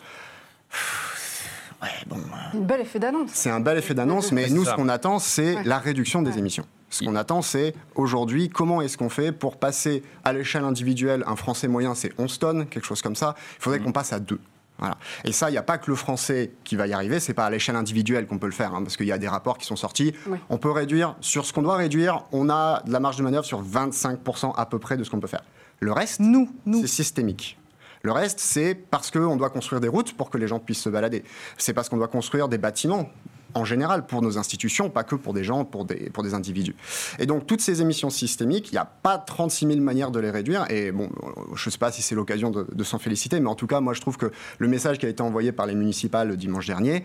Ouais, 1.82 1.88
bon, 2.08 2.18
un 2.54 2.60
bel 2.60 2.82
effet 2.82 3.00
d'annonce. 3.00 3.32
C'est 3.34 3.50
un 3.50 3.60
bel 3.60 3.78
effet 3.78 3.94
d'annonce, 3.94 4.32
mais 4.32 4.50
nous, 4.50 4.66
ce 4.66 4.74
qu'on 4.74 4.90
attend, 4.90 5.20
c'est 5.20 5.64
la 5.64 5.80
réduction 5.80 6.22
des 6.22 6.38
émissions. 6.38 6.66
Ce 6.90 7.04
qu'on 7.06 7.16
attend, 7.16 7.42
c'est 7.42 7.76
aujourd'hui, 7.96 8.50
comment 8.50 8.82
est-ce 8.82 8.98
qu'on 8.98 9.10
fait 9.10 9.32
pour 9.32 9.58
passer 9.58 10.04
à 10.24 10.34
l'échelle 10.34 10.64
individuelle, 10.64 11.24
un 11.28 11.36
Français 11.36 11.68
moyen, 11.68 11.94
c'est 11.94 12.12
11 12.18 12.40
tonnes, 12.40 12.66
quelque 12.66 12.86
chose 12.86 13.02
comme 13.02 13.16
ça, 13.16 13.36
il 13.38 13.64
faudrait 13.64 13.80
mmh. 13.80 13.84
qu'on 13.84 13.92
passe 13.92 14.12
à 14.12 14.20
2. 14.20 14.40
Voilà. 14.80 14.98
Et 15.26 15.34
ça, 15.34 15.50
il 15.50 15.52
n'y 15.52 15.58
a 15.58 15.64
pas 15.64 15.78
que 15.78 15.92
le 15.92 15.96
français 15.96 16.54
qui 16.64 16.78
va 16.78 16.88
y 16.88 16.94
arriver, 16.94 17.20
c'est 17.20 17.34
pas 17.34 17.46
à 17.46 17.50
l'échelle 17.50 17.76
individuelle 17.76 18.26
qu'on 18.26 18.40
peut 18.40 18.48
le 18.48 18.54
faire, 18.54 18.74
hein, 18.74 18.82
parce 18.82 18.96
qu'il 18.96 19.08
y 19.08 19.12
a 19.12 19.18
des 19.18 19.28
rapports 19.28 19.58
qui 19.58 19.66
sont 19.66 19.76
sortis. 19.76 20.14
On 20.50 20.58
peut 20.58 20.72
réduire, 20.72 21.16
sur 21.20 21.46
ce 21.46 21.54
qu'on 21.54 21.62
doit 21.62 21.76
réduire, 21.76 22.24
on 22.32 22.50
a 22.50 22.82
de 22.84 22.92
la 22.92 23.00
marge 23.00 23.18
de 23.18 23.24
manœuvre 23.24 23.46
sur 23.46 23.62
25% 23.62 24.54
à 24.56 24.66
peu 24.66 24.80
près 24.80 24.96
de 24.96 25.04
ce 25.04 25.10
qu'on 25.10 25.20
peut 25.20 25.28
faire. 25.28 25.44
Le 25.82 25.92
reste, 25.92 26.22
nous, 26.22 26.50
nous. 26.66 26.82
c'est 26.82 26.88
systémique. 26.88 27.59
Le 28.02 28.12
reste, 28.12 28.40
c'est 28.40 28.76
parce 28.76 29.12
qu'on 29.12 29.36
doit 29.36 29.50
construire 29.50 29.82
des 29.82 29.88
routes 29.88 30.16
pour 30.16 30.30
que 30.30 30.38
les 30.38 30.48
gens 30.48 30.60
puissent 30.60 30.84
se 30.84 30.90
balader. 30.90 31.24
C'est 31.58 31.74
parce 31.74 31.90
qu'on 31.90 31.98
doit 31.98 32.08
construire 32.08 32.48
des 32.48 32.58
bâtiments 32.58 33.10
en 33.54 33.66
général 33.66 34.06
pour 34.06 34.22
nos 34.22 34.38
institutions, 34.38 34.90
pas 34.90 35.04
que 35.04 35.16
pour 35.16 35.34
des 35.34 35.44
gens, 35.44 35.66
pour 35.66 35.86
des, 35.86 36.10
pour 36.10 36.24
des 36.24 36.34
individus. 36.34 36.76
Et 37.18 37.26
donc 37.26 37.48
toutes 37.48 37.62
ces 37.62 37.82
émissions 37.82 38.10
systémiques, 38.10 38.70
il 38.72 38.76
n'y 38.76 38.80
a 38.80 38.86
pas 38.86 39.18
36 39.18 39.68
000 39.68 39.80
manières 39.80 40.12
de 40.12 40.20
les 40.20 40.32
réduire. 40.32 40.66
Et 40.70 40.92
bon, 40.92 41.10
je 41.56 41.68
ne 41.68 41.72
sais 41.72 41.78
pas 41.78 41.92
si 41.92 42.02
c'est 42.02 42.16
l'occasion 42.16 42.52
de, 42.52 42.84
s'en 42.84 43.00
féliciter, 43.00 43.40
mais 43.40 43.50
en 43.50 43.56
tout 43.56 43.68
cas, 43.68 43.80
moi 43.80 43.94
je 43.94 44.02
trouve 44.02 44.18
que 44.18 44.32
le 44.58 44.68
message 44.68 44.98
qui 44.98 45.06
a 45.06 45.10
été 45.10 45.22
envoyé 45.22 45.52
par 45.52 45.66
les 45.66 45.76
municipales 45.76 46.36
dimanche 46.38 46.68
dernier, 46.68 47.04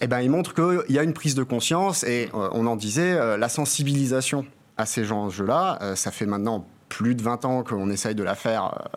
eh 0.00 0.06
ben, 0.06 0.20
il 0.20 0.30
montre 0.30 0.54
qu'il 0.54 0.94
y 0.94 0.98
a 0.98 1.02
une 1.02 1.14
prise 1.14 1.34
de 1.34 1.42
conscience 1.42 2.04
et 2.04 2.28
euh, 2.34 2.48
on 2.52 2.66
en 2.66 2.76
disait, 2.76 3.14
euh, 3.14 3.36
la 3.36 3.48
sensibilisation 3.48 4.46
à 4.76 4.86
ces 4.86 5.10
enjeux-là, 5.10 5.78
euh, 5.82 5.96
ça 5.96 6.12
fait 6.12 6.26
maintenant 6.26 6.64
plus 6.88 7.16
de 7.16 7.22
20 7.22 7.44
ans 7.44 7.64
qu'on 7.64 7.90
essaye 7.90 8.14
de 8.14 8.22
la 8.22 8.36
faire 8.36 8.88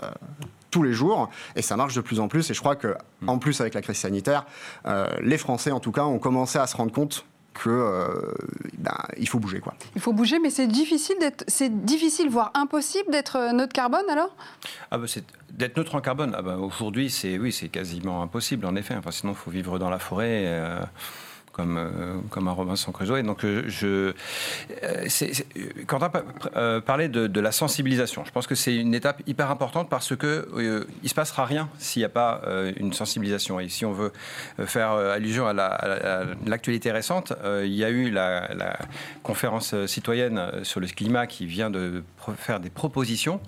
tous 0.72 0.82
les 0.82 0.94
jours 0.94 1.30
et 1.56 1.62
ça 1.62 1.78
marche 1.78 1.94
de 1.94 2.02
plus 2.02 2.20
en 2.20 2.28
plus. 2.28 2.50
Et 2.50 2.54
je 2.54 2.60
crois 2.60 2.76
que, 2.76 2.96
en 3.28 3.38
plus 3.38 3.62
avec 3.62 3.74
la 3.76 3.82
crise 3.82 3.98
sanitaire, 3.98 4.46
euh, 4.88 5.06
les 5.22 5.38
Français 5.38 5.72
en 5.72 5.80
tout 5.80 5.92
cas 5.92 6.06
ont 6.06 6.20
commencé 6.20 6.58
à 6.58 6.66
se 6.66 6.76
rendre 6.76 6.92
compte 6.92 7.26
que 7.54 7.70
euh, 7.70 8.34
ben, 8.78 8.96
il 9.18 9.28
faut 9.28 9.38
bouger 9.38 9.60
quoi. 9.60 9.74
Il 9.96 10.02
faut 10.02 10.14
bouger, 10.14 10.40
mais 10.40 10.50
c'est 10.50 10.68
difficile 10.68 11.18
d'être, 11.20 11.44
c'est 11.48 11.84
difficile 11.84 12.30
voire 12.30 12.52
impossible 12.54 13.12
d'être 13.12 13.36
euh, 13.36 13.52
neutre 13.52 13.74
carbone 13.74 14.10
alors? 14.10 14.34
Ah 14.90 14.98
ben 14.98 15.08
d'être 15.52 15.76
neutre 15.76 15.96
en 15.96 16.02
carbone. 16.02 16.34
Ah 16.36 16.42
ben 16.42 16.58
aujourd'hui 16.58 17.10
c'est 17.10 17.38
oui 17.38 17.52
c'est 17.52 17.68
quasiment 17.68 18.24
impossible 18.24 18.66
en 18.66 18.76
effet. 18.78 18.96
Enfin 18.96 19.12
sinon 19.12 19.34
il 19.34 19.38
faut 19.38 19.52
vivre 19.52 19.78
dans 19.80 19.90
la 19.90 20.00
forêt 20.00 20.46
comme, 21.52 21.78
euh, 21.78 22.14
comme 22.30 22.48
un 22.48 22.52
Robinson 22.52 22.92
Crusoe. 22.92 23.20
Et 23.20 23.24
donc, 23.24 23.44
euh, 23.44 23.64
je, 23.68 24.14
euh, 24.84 25.06
c'est, 25.08 25.46
Quentin 25.88 26.10
parlait 26.86 27.10
de, 27.10 27.42
la 27.42 27.52
sensibilisation. 27.52 28.24
Je 28.24 28.32
pense 28.32 28.46
que 28.46 28.56
c'est 28.56 28.76
une 28.76 28.94
étape 28.94 29.22
hyper 29.26 29.50
importante 29.50 29.90
parce 29.90 30.16
que 30.16 30.48
il 31.02 31.10
se 31.10 31.16
passera 31.16 31.46
rien 31.46 31.70
s'il 31.80 32.02
n'y 32.02 32.06
a 32.06 32.10
pas 32.10 32.42
une 32.78 32.94
sensibilisation. 32.94 33.60
Et 33.60 33.68
si 33.68 33.84
on 33.84 33.92
veut 33.92 34.12
faire 34.66 34.92
allusion 34.92 35.48
à, 35.48 35.54
l'actualité 36.46 36.92
récente, 36.92 37.34
il 37.64 37.74
y 37.74 37.84
a 37.84 37.90
eu 37.90 38.12
la, 38.12 38.78
conférence 39.24 39.74
citoyenne 39.88 40.40
sur 40.62 40.80
le 40.80 40.88
climat 40.88 41.26
qui 41.26 41.48
vient 41.48 41.72
de 41.72 42.04
faire 42.38 42.60
des 42.60 42.70
propositions. 42.70 43.42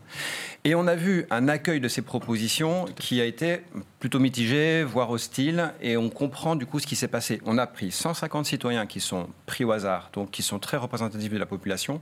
Et 0.65 0.75
on 0.75 0.87
a 0.87 0.95
vu 0.95 1.25
un 1.29 1.49
accueil 1.49 1.81
de 1.81 1.89
ces 1.89 2.01
propositions 2.01 2.85
qui 2.95 3.19
a 3.19 3.25
été 3.25 3.61
plutôt 3.99 4.19
mitigé, 4.19 4.83
voire 4.83 5.11
hostile, 5.11 5.73
et 5.81 5.97
on 5.97 6.09
comprend 6.09 6.55
du 6.55 6.65
coup 6.65 6.79
ce 6.79 6.87
qui 6.87 6.95
s'est 6.95 7.09
passé. 7.09 7.41
On 7.45 7.57
a 7.57 7.67
pris 7.67 7.91
150 8.03 8.45
citoyens 8.45 8.85
qui 8.85 8.99
sont 8.99 9.29
pris 9.45 9.63
au 9.63 9.71
hasard, 9.71 10.09
donc 10.11 10.29
qui 10.29 10.43
sont 10.43 10.59
très 10.59 10.75
représentatifs 10.75 11.31
de 11.31 11.37
la 11.37 11.45
population. 11.45 12.01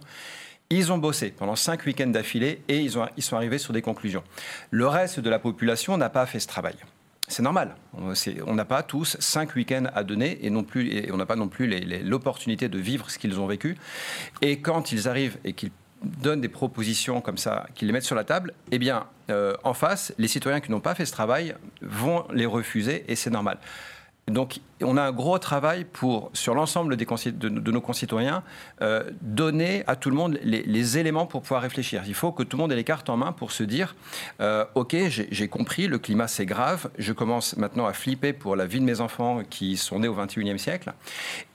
Ils 0.71 0.91
ont 0.91 0.97
bossé 0.97 1.29
pendant 1.29 1.55
cinq 1.55 1.85
week-ends 1.85 2.07
d'affilée 2.07 2.63
et 2.67 2.79
ils, 2.79 2.97
ont, 2.97 3.07
ils 3.17 3.23
sont 3.23 3.35
arrivés 3.35 3.59
sur 3.59 3.71
des 3.71 3.83
conclusions. 3.83 4.23
Le 4.71 4.87
reste 4.87 5.19
de 5.19 5.29
la 5.29 5.37
population 5.37 5.97
n'a 5.97 6.09
pas 6.09 6.25
fait 6.25 6.39
ce 6.39 6.47
travail. 6.47 6.75
C'est 7.27 7.43
normal. 7.43 7.75
On 7.93 8.55
n'a 8.55 8.65
pas 8.65 8.81
tous 8.81 9.15
cinq 9.19 9.55
week-ends 9.55 9.85
à 9.93 10.03
donner 10.03 10.43
et, 10.43 10.49
non 10.49 10.63
plus, 10.63 11.07
on 11.13 11.17
n'a 11.17 11.25
pas 11.27 11.35
non 11.35 11.47
plus 11.47 11.67
l'opportunité 12.03 12.67
de 12.67 12.79
vivre 12.79 13.11
ce 13.11 13.19
qu'ils 13.19 13.39
ont 13.39 13.45
vécu. 13.45 13.77
Et 14.41 14.59
quand 14.59 14.91
ils 14.91 15.07
arrivent 15.07 15.37
et 15.43 15.53
qu'ils 15.53 15.71
donnent 16.03 16.41
des 16.41 16.49
propositions 16.49 17.21
comme 17.21 17.37
ça, 17.37 17.67
qu'ils 17.75 17.87
les 17.87 17.93
mettent 17.93 18.03
sur 18.03 18.15
la 18.15 18.23
table, 18.23 18.53
eh 18.71 18.79
bien, 18.79 19.05
euh, 19.29 19.55
en 19.63 19.75
face, 19.75 20.13
les 20.17 20.27
citoyens 20.27 20.61
qui 20.61 20.71
n'ont 20.71 20.81
pas 20.81 20.95
fait 20.95 21.05
ce 21.05 21.11
travail 21.11 21.55
vont 21.81 22.25
les 22.33 22.47
refuser 22.47 23.05
et 23.07 23.15
c'est 23.15 23.29
normal. 23.29 23.59
Donc, 24.31 24.59
on 24.83 24.97
a 24.97 25.03
un 25.03 25.11
gros 25.11 25.37
travail 25.39 25.85
pour, 25.85 26.29
sur 26.33 26.55
l'ensemble 26.55 26.95
de, 26.95 27.71
nos 27.71 27.81
concitoyens, 27.81 28.43
euh, 28.81 29.09
donner 29.21 29.83
à 29.87 29.95
tout 29.95 30.09
le 30.09 30.15
monde 30.15 30.39
les, 30.43 30.97
éléments 30.97 31.25
pour 31.25 31.41
pouvoir 31.41 31.61
réfléchir. 31.61 32.03
Il 32.07 32.13
faut 32.13 32.31
que 32.31 32.43
tout 32.43 32.57
le 32.57 32.61
monde 32.61 32.71
ait 32.71 32.75
les 32.75 32.83
cartes 32.83 33.09
en 33.09 33.17
main 33.17 33.31
pour 33.31 33.51
se 33.51 33.63
dire 33.63 33.95
euh, 34.41 34.65
Ok, 34.75 34.95
j'ai 35.07 35.47
compris, 35.47 35.87
le 35.87 35.99
climat 35.99 36.27
c'est 36.27 36.45
grave, 36.45 36.89
je 36.97 37.13
commence 37.13 37.55
maintenant 37.55 37.85
à 37.85 37.93
flipper 37.93 38.33
pour 38.33 38.55
la 38.55 38.65
vie 38.65 38.79
de 38.79 38.85
mes 38.85 38.99
enfants 38.99 39.43
qui 39.49 39.77
sont 39.77 39.99
nés 39.99 40.07
au 40.07 40.15
XXIe 40.15 40.59
siècle. 40.59 40.91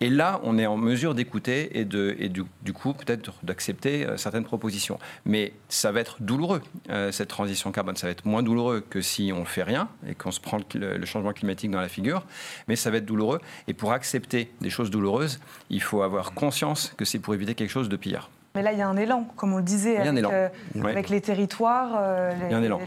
Et 0.01 0.09
là, 0.09 0.41
on 0.45 0.59
est 0.59 0.67
en 0.67 0.77
mesure 0.77 1.15
d'écouter 1.15 1.79
et, 1.79 1.85
du, 1.85 2.45
coup, 2.73 2.93
peut-être 2.93 3.33
d'accepter 3.43 4.07
euh, 4.07 4.17
certaines 4.17 4.45
propositions. 4.45 4.99
Mais 5.25 5.53
ça 5.69 5.93
va 5.93 6.01
être 6.01 6.17
douloureux, 6.21 6.63
cette 7.11 7.29
transition 7.29 7.73
carbone. 7.73 7.97
Ça 7.97 8.07
va 8.07 8.13
être 8.13 8.25
moins 8.25 8.43
douloureux 8.43 8.85
que 8.89 9.01
si 9.01 9.33
on 9.35 9.41
ne 9.41 9.45
fait 9.45 9.63
rien 9.63 9.89
et 10.09 10.15
qu'on 10.15 10.31
se 10.31 10.41
prend 10.41 10.59
le 10.75 11.05
changement 11.05 11.33
climatique 11.33 11.71
dans 11.71 11.81
la 11.81 11.89
figure. 11.89 12.25
Mais 12.69 12.77
ça 12.77 12.91
va 12.91 12.99
être 12.99 13.07
douloureux. 13.07 13.41
Et 13.69 13.75
pour 13.75 13.93
accepter 13.93 14.51
des 14.61 14.71
choses 14.71 14.91
douloureuses, 14.91 15.41
il 15.71 15.83
faut 15.83 16.03
avoir 16.03 16.33
conscience 16.33 16.93
que 16.97 17.05
c'est 17.05 17.19
pour 17.19 17.35
éviter 17.35 17.55
quelque 17.55 17.71
chose 17.71 17.89
de 17.89 17.97
pire. 17.97 18.31
Mais 18.57 18.63
là, 18.63 18.73
il 18.73 18.79
y 18.79 18.83
a 18.83 18.89
un 18.89 18.97
élan, 18.97 19.25
comme 19.37 19.53
on 19.53 19.59
le 19.59 19.63
disait, 19.63 19.99
avec, 19.99 20.25
euh, 20.25 20.49
avec 20.83 21.11
les 21.11 21.21
territoires, 21.21 21.91
euh, 22.01 22.33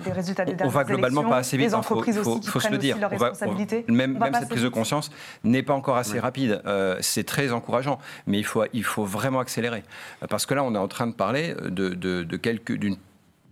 les, 0.04 0.12
résultats 0.12 0.44
des 0.44 0.56
On 0.64 0.68
va 0.68 0.84
globalement 0.84 1.24
pas 1.24 1.38
assez 1.38 1.58
vite. 1.58 1.68
Les 1.68 1.74
hein. 1.76 1.78
entreprises 1.78 2.18
aussi 2.18 2.40
qui 2.40 2.50
faut 2.50 2.60
se 2.60 2.70
le 2.70 2.80
dire. 2.80 2.98
Leurs 2.98 3.12
responsabilités. 3.12 3.86
même, 3.88 4.18
même 4.18 4.34
cette 4.34 4.50
prise 4.50 4.64
de 4.64 4.70
conscience 4.70 5.12
n'est 5.44 5.62
pas 5.62 5.76
encore 5.76 5.98
assez 5.98 6.20
rapide. 6.20 6.64
Euh, 6.66 6.98
c'est 7.02 7.24
très 7.24 7.52
encourageant, 7.52 8.00
mais 8.26 8.40
il 8.40 8.46
faut, 8.46 8.64
il 8.74 8.84
faut 8.84 9.06
vraiment 9.06 9.42
accélérer. 9.42 9.84
Parce 10.28 10.48
que 10.48 10.56
là, 10.56 10.64
on 10.64 10.74
est 10.74 10.80
en 10.80 10.88
train 10.88 11.06
de 11.06 11.14
parler 11.14 11.54
de, 11.64 11.90
de, 11.90 12.24
de 12.24 12.38
quelques, 12.38 12.74
d'une 12.74 12.98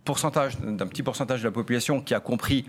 d'un 0.08 0.86
petit 0.86 1.02
pourcentage 1.02 1.40
de 1.40 1.46
la 1.46 1.52
population 1.52 2.00
qui 2.00 2.14
a 2.14 2.20
compris 2.20 2.64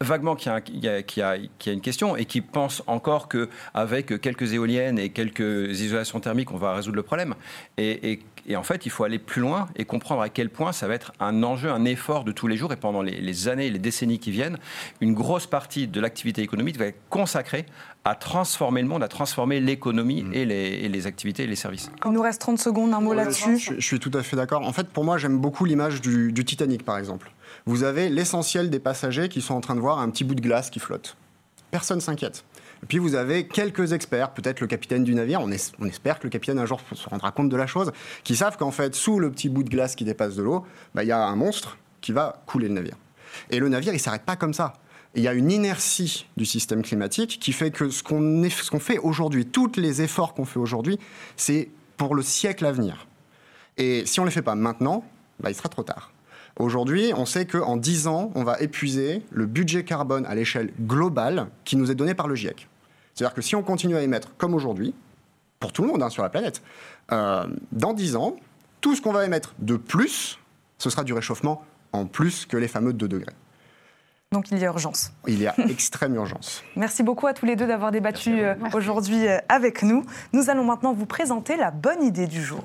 vaguement 0.00 0.36
qu'il 0.36 0.52
y, 0.72 0.86
y, 0.86 1.22
a 1.22 1.36
une 1.66 1.80
question 1.80 2.16
et 2.16 2.24
qui 2.24 2.40
pense 2.40 2.82
encore 2.86 3.28
qu'avec 3.28 4.20
quelques 4.20 4.52
éoliennes 4.52 4.98
et 4.98 5.10
quelques 5.10 5.80
isolations 5.80 6.20
thermiques, 6.20 6.52
on 6.52 6.56
va 6.56 6.74
résoudre 6.74 6.96
le 6.96 7.02
problème. 7.02 7.34
Et, 7.78 8.20
en 8.54 8.62
fait, 8.62 8.86
il 8.86 8.90
faut 8.90 9.02
aller 9.02 9.18
plus 9.18 9.42
loin 9.42 9.68
et 9.74 9.84
comprendre 9.84 10.22
à 10.22 10.28
quel 10.28 10.50
point 10.50 10.72
ça 10.72 10.86
va 10.86 10.94
être 10.94 11.12
un 11.18 11.42
enjeu, 11.42 11.70
un 11.70 11.84
effort 11.84 12.22
de 12.22 12.30
tous 12.30 12.46
les 12.46 12.56
jours 12.56 12.72
et 12.72 12.76
pendant 12.76 13.02
les, 13.02 13.20
les 13.20 13.48
années 13.48 13.66
et 13.66 13.70
les 13.70 13.80
décennies 13.80 14.20
qui 14.20 14.30
viennent, 14.30 14.58
une 15.00 15.14
grosse 15.14 15.48
partie 15.48 15.88
de 15.88 16.00
l'activité 16.00 16.42
économique 16.42 16.78
va 16.78 16.86
être 16.86 17.00
consacrée 17.10 17.66
à 18.06 18.14
transformer 18.14 18.82
le 18.82 18.88
monde, 18.88 19.02
à 19.02 19.08
transformer 19.08 19.58
l'économie 19.58 20.22
mm. 20.22 20.32
et, 20.32 20.44
les, 20.88 21.06
activités 21.08 21.42
et 21.42 21.46
les 21.48 21.56
services. 21.56 21.90
Il 22.04 22.12
nous 22.12 22.22
reste 22.22 22.40
30 22.40 22.58
secondes, 22.58 22.94
un 22.94 23.00
mot 23.00 23.12
là-dessus. 23.12 23.58
Je, 23.58 23.84
suis 23.84 23.98
tout 23.98 24.12
à 24.14 24.22
fait 24.22 24.36
d'accord. 24.36 24.62
En 24.62 24.72
fait, 24.72 24.86
pour 24.88 25.04
moi, 25.04 25.18
j'aime 25.18 25.38
beaucoup 25.38 25.64
l'image 25.64 26.00
du, 26.00 26.44
Titanic, 26.44 26.84
par 26.84 26.98
exemple. 26.98 27.32
Vous 27.66 27.82
avez 27.82 28.08
l'essentiel 28.08 28.70
des 28.70 28.78
passagers 28.78 29.28
qui 29.28 29.40
sont 29.40 29.54
en 29.54 29.60
train 29.60 29.74
de 29.74 29.80
voir 29.80 29.98
un 29.98 30.08
petit 30.10 30.22
bout 30.22 30.36
de 30.36 30.40
glace 30.40 30.70
qui 30.70 30.78
flotte. 30.78 31.16
Personne 31.72 32.00
s'inquiète. 32.00 32.44
Et 32.84 32.86
puis 32.86 32.98
vous 32.98 33.16
avez 33.16 33.48
quelques 33.48 33.92
experts, 33.92 34.30
peut-être 34.30 34.60
le 34.60 34.68
capitaine 34.68 35.02
du 35.02 35.14
navire, 35.14 35.40
on, 35.40 35.50
espère 35.50 36.20
que 36.20 36.24
le 36.24 36.30
capitaine 36.30 36.60
un 36.60 36.66
jour 36.66 36.80
se 36.92 37.08
rendra 37.08 37.32
compte 37.32 37.48
de 37.48 37.56
la 37.56 37.66
chose, 37.66 37.90
qui 38.22 38.36
savent 38.36 38.56
qu'en 38.56 38.70
fait, 38.70 38.94
sous 38.94 39.18
le 39.18 39.30
petit 39.32 39.48
bout 39.48 39.64
de 39.64 39.70
glace 39.70 39.96
qui 39.96 40.04
dépasse 40.04 40.36
de 40.36 40.42
l'eau, 40.42 40.64
bah, 40.94 41.02
il 41.02 41.08
y 41.08 41.12
a 41.12 41.18
un 41.18 41.34
monstre 41.34 41.78
qui 42.02 42.12
va 42.12 42.42
couler 42.46 42.68
le 42.68 42.74
navire. 42.74 42.96
Et 43.50 43.58
le 43.58 43.68
navire, 43.68 43.94
il 43.94 43.98
s'arrête 43.98 44.22
pas 44.22 44.36
comme 44.36 44.54
ça 44.54 44.74
il 45.16 45.22
y 45.22 45.28
a 45.28 45.32
une 45.32 45.50
inertie 45.50 46.26
du 46.36 46.44
système 46.44 46.82
climatique 46.82 47.38
qui 47.40 47.52
fait 47.52 47.70
que 47.70 47.88
ce 47.88 48.02
qu'on 48.02 48.80
fait 48.80 48.98
aujourd'hui, 48.98 49.46
tous 49.46 49.72
les 49.76 50.02
efforts 50.02 50.34
qu'on 50.34 50.44
fait 50.44 50.58
aujourd'hui, 50.58 50.98
c'est 51.36 51.70
pour 51.96 52.14
le 52.14 52.22
siècle 52.22 52.66
à 52.66 52.72
venir. 52.72 53.06
Et 53.78 54.04
si 54.04 54.20
on 54.20 54.24
ne 54.24 54.28
les 54.28 54.34
fait 54.34 54.42
pas 54.42 54.54
maintenant, 54.54 55.04
bah, 55.40 55.50
il 55.50 55.54
sera 55.54 55.70
trop 55.70 55.82
tard. 55.82 56.12
Aujourd'hui, 56.58 57.12
on 57.16 57.24
sait 57.24 57.46
qu'en 57.46 57.76
10 57.76 58.06
ans, 58.06 58.30
on 58.34 58.44
va 58.44 58.60
épuiser 58.60 59.22
le 59.30 59.46
budget 59.46 59.84
carbone 59.84 60.26
à 60.26 60.34
l'échelle 60.34 60.72
globale 60.80 61.48
qui 61.64 61.76
nous 61.76 61.90
est 61.90 61.94
donné 61.94 62.14
par 62.14 62.28
le 62.28 62.34
GIEC. 62.34 62.68
C'est-à-dire 63.14 63.34
que 63.34 63.42
si 63.42 63.56
on 63.56 63.62
continue 63.62 63.96
à 63.96 64.02
émettre 64.02 64.36
comme 64.36 64.54
aujourd'hui, 64.54 64.94
pour 65.60 65.72
tout 65.72 65.82
le 65.82 65.88
monde 65.88 66.02
hein, 66.02 66.10
sur 66.10 66.22
la 66.22 66.28
planète, 66.28 66.62
euh, 67.12 67.46
dans 67.72 67.94
10 67.94 68.16
ans, 68.16 68.36
tout 68.82 68.94
ce 68.94 69.00
qu'on 69.00 69.12
va 69.12 69.24
émettre 69.24 69.54
de 69.58 69.76
plus, 69.76 70.38
ce 70.76 70.90
sera 70.90 71.04
du 71.04 71.14
réchauffement 71.14 71.62
en 71.92 72.04
plus 72.04 72.44
que 72.44 72.58
les 72.58 72.68
fameux 72.68 72.92
2 72.92 73.08
degrés. 73.08 73.32
Donc 74.32 74.50
il 74.50 74.58
y 74.58 74.64
a 74.64 74.66
urgence. 74.66 75.12
Il 75.26 75.40
y 75.40 75.46
a 75.46 75.54
extrême 75.68 76.14
urgence. 76.14 76.64
Merci 76.76 77.02
beaucoup 77.02 77.26
à 77.26 77.32
tous 77.32 77.46
les 77.46 77.56
deux 77.56 77.66
d'avoir 77.66 77.92
débattu 77.92 78.40
euh, 78.40 78.54
aujourd'hui 78.74 79.26
euh, 79.26 79.38
avec 79.48 79.82
nous. 79.82 80.04
Nous 80.32 80.50
allons 80.50 80.64
maintenant 80.64 80.92
vous 80.92 81.06
présenter 81.06 81.56
la 81.56 81.70
bonne 81.70 82.02
idée 82.02 82.26
du 82.26 82.42
jour. 82.42 82.64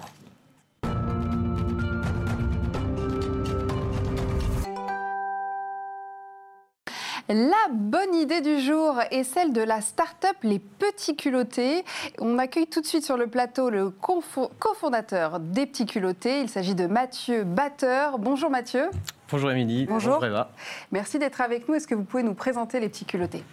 La 7.29 7.69
bonne 7.71 8.13
idée 8.15 8.41
du 8.41 8.59
jour 8.59 8.99
est 9.09 9.23
celle 9.23 9.53
de 9.53 9.61
la 9.61 9.79
start-up 9.79 10.35
Les 10.43 10.59
Petits 10.59 11.15
Culottés. 11.15 11.85
On 12.19 12.37
accueille 12.37 12.67
tout 12.67 12.81
de 12.81 12.85
suite 12.85 13.05
sur 13.05 13.15
le 13.15 13.27
plateau 13.27 13.69
le 13.69 13.89
cofondateur 13.89 15.39
des 15.39 15.65
Petits 15.65 15.85
Culottés. 15.85 16.41
Il 16.41 16.49
s'agit 16.49 16.75
de 16.75 16.87
Mathieu 16.87 17.45
Batteur. 17.45 18.19
Bonjour 18.19 18.49
Mathieu. 18.49 18.89
Bonjour 19.31 19.51
Émilie. 19.51 19.85
Bonjour. 19.85 20.23
Eva. 20.25 20.51
Merci 20.91 21.17
d'être 21.17 21.39
avec 21.39 21.69
nous. 21.69 21.75
Est-ce 21.75 21.87
que 21.87 21.95
vous 21.95 22.03
pouvez 22.03 22.23
nous 22.23 22.33
présenter 22.33 22.81
les 22.81 22.89
petits 22.89 23.05
culottés? 23.05 23.43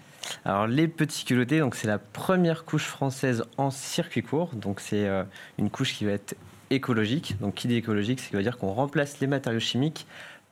Alors 0.45 0.67
les 0.67 0.88
petits 0.88 1.25
culottés, 1.25 1.61
donc 1.61 1.77
c'est 1.77 1.87
la 1.87 1.99
première 1.99 2.64
couche 2.64 2.87
française 2.87 3.45
en 3.59 3.71
circuit 3.71 4.23
court. 4.23 4.51
Donc 4.55 4.81
c'est 4.81 5.07
euh, 5.07 5.23
une 5.57 5.71
couche 5.71 5.95
qui 5.95 6.05
va 6.05 6.12
être 6.12 6.35
écologique. 6.71 7.37
Donc 7.41 7.55
qui 7.55 7.69
dit 7.69 7.77
écologique, 7.77 8.19
c'est 8.19 8.35
veut 8.35 8.43
dire 8.43 8.59
qu'on 8.59 8.73
remplace 8.73 9.21
les 9.21 9.29
matériaux 9.29 9.61
chimiques 9.61 10.07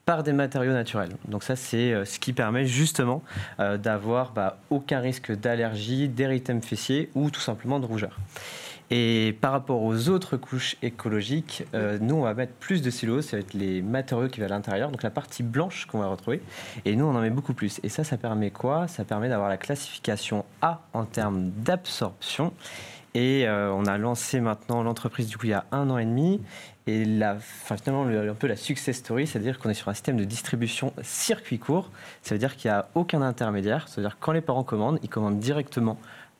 par 0.04 0.22
des 0.22 0.32
matériaux 0.32 0.72
naturels. 0.72 1.16
Donc 1.26 1.42
ça, 1.42 1.56
c'est 1.56 1.92
euh, 1.92 2.04
ce 2.04 2.20
qui 2.20 2.32
permet 2.32 2.64
justement 2.64 3.24
euh, 3.58 3.76
d'avoir 3.76 4.30
bah, 4.30 4.58
aucun 4.70 5.00
risque 5.00 5.32
d'allergie, 5.32 6.08
d'érythème 6.08 6.62
fessier 6.62 7.10
ou 7.16 7.30
tout 7.30 7.40
simplement 7.40 7.80
de 7.80 7.86
rougeur. 7.86 8.16
Et 8.90 9.36
par 9.40 9.52
rapport 9.52 9.82
aux 9.82 10.08
autres 10.08 10.36
couches 10.36 10.76
écologiques, 10.82 11.64
euh, 11.74 11.98
nous, 12.00 12.14
on 12.14 12.22
va 12.22 12.34
mettre 12.34 12.52
plus 12.52 12.82
de 12.82 12.90
silos, 12.90 13.22
ça 13.22 13.36
va 13.36 13.40
être 13.40 13.54
les 13.54 13.82
matériaux 13.82 14.28
qui 14.28 14.40
vont 14.40 14.46
à 14.46 14.48
l'intérieur, 14.48 14.90
donc 14.90 15.02
la 15.02 15.10
partie 15.10 15.42
blanche 15.42 15.86
qu'on 15.86 15.98
va 15.98 16.06
retrouver. 16.06 16.40
Et 16.84 16.94
nous, 16.94 17.04
on 17.04 17.14
en 17.14 17.20
met 17.20 17.30
beaucoup 17.30 17.54
plus. 17.54 17.80
Et 17.82 17.88
ça, 17.88 18.04
ça 18.04 18.16
permet 18.16 18.50
quoi? 18.50 18.86
Ça 18.86 19.04
permet 19.04 19.28
d'avoir 19.28 19.48
la 19.48 19.56
classification 19.56 20.44
A 20.62 20.82
en 20.92 21.04
termes 21.04 21.50
d'absorption. 21.50 22.52
Et 23.14 23.46
on 23.48 23.86
a 23.86 23.96
lancé 23.96 24.40
maintenant 24.40 24.82
l'entreprise 24.82 25.26
du 25.26 25.38
coup 25.38 25.46
il 25.46 25.50
y 25.50 25.54
a 25.54 25.64
un 25.72 25.88
an 25.88 25.96
et 25.96 26.04
demi. 26.04 26.42
Et 26.86 27.04
la, 27.06 27.38
finalement, 27.38 28.06
un 28.06 28.34
peu 28.34 28.46
la 28.46 28.56
success 28.56 28.98
story, 28.98 29.26
c'est-à-dire 29.26 29.58
qu'on 29.58 29.70
est 29.70 29.74
sur 29.74 29.88
un 29.88 29.94
système 29.94 30.18
de 30.18 30.24
distribution 30.24 30.92
circuit 31.02 31.58
court. 31.58 31.90
Ça 32.22 32.34
veut 32.34 32.38
dire 32.38 32.56
qu'il 32.56 32.70
n'y 32.70 32.76
a 32.76 32.88
aucun 32.94 33.22
intermédiaire. 33.22 33.88
Ça 33.88 33.96
veut 33.96 34.06
dire 34.06 34.16
que 34.16 34.24
quand 34.24 34.32
les 34.32 34.42
parents 34.42 34.64
commandent, 34.64 35.00
ils 35.02 35.08
commandent 35.08 35.40
directement 35.40 35.98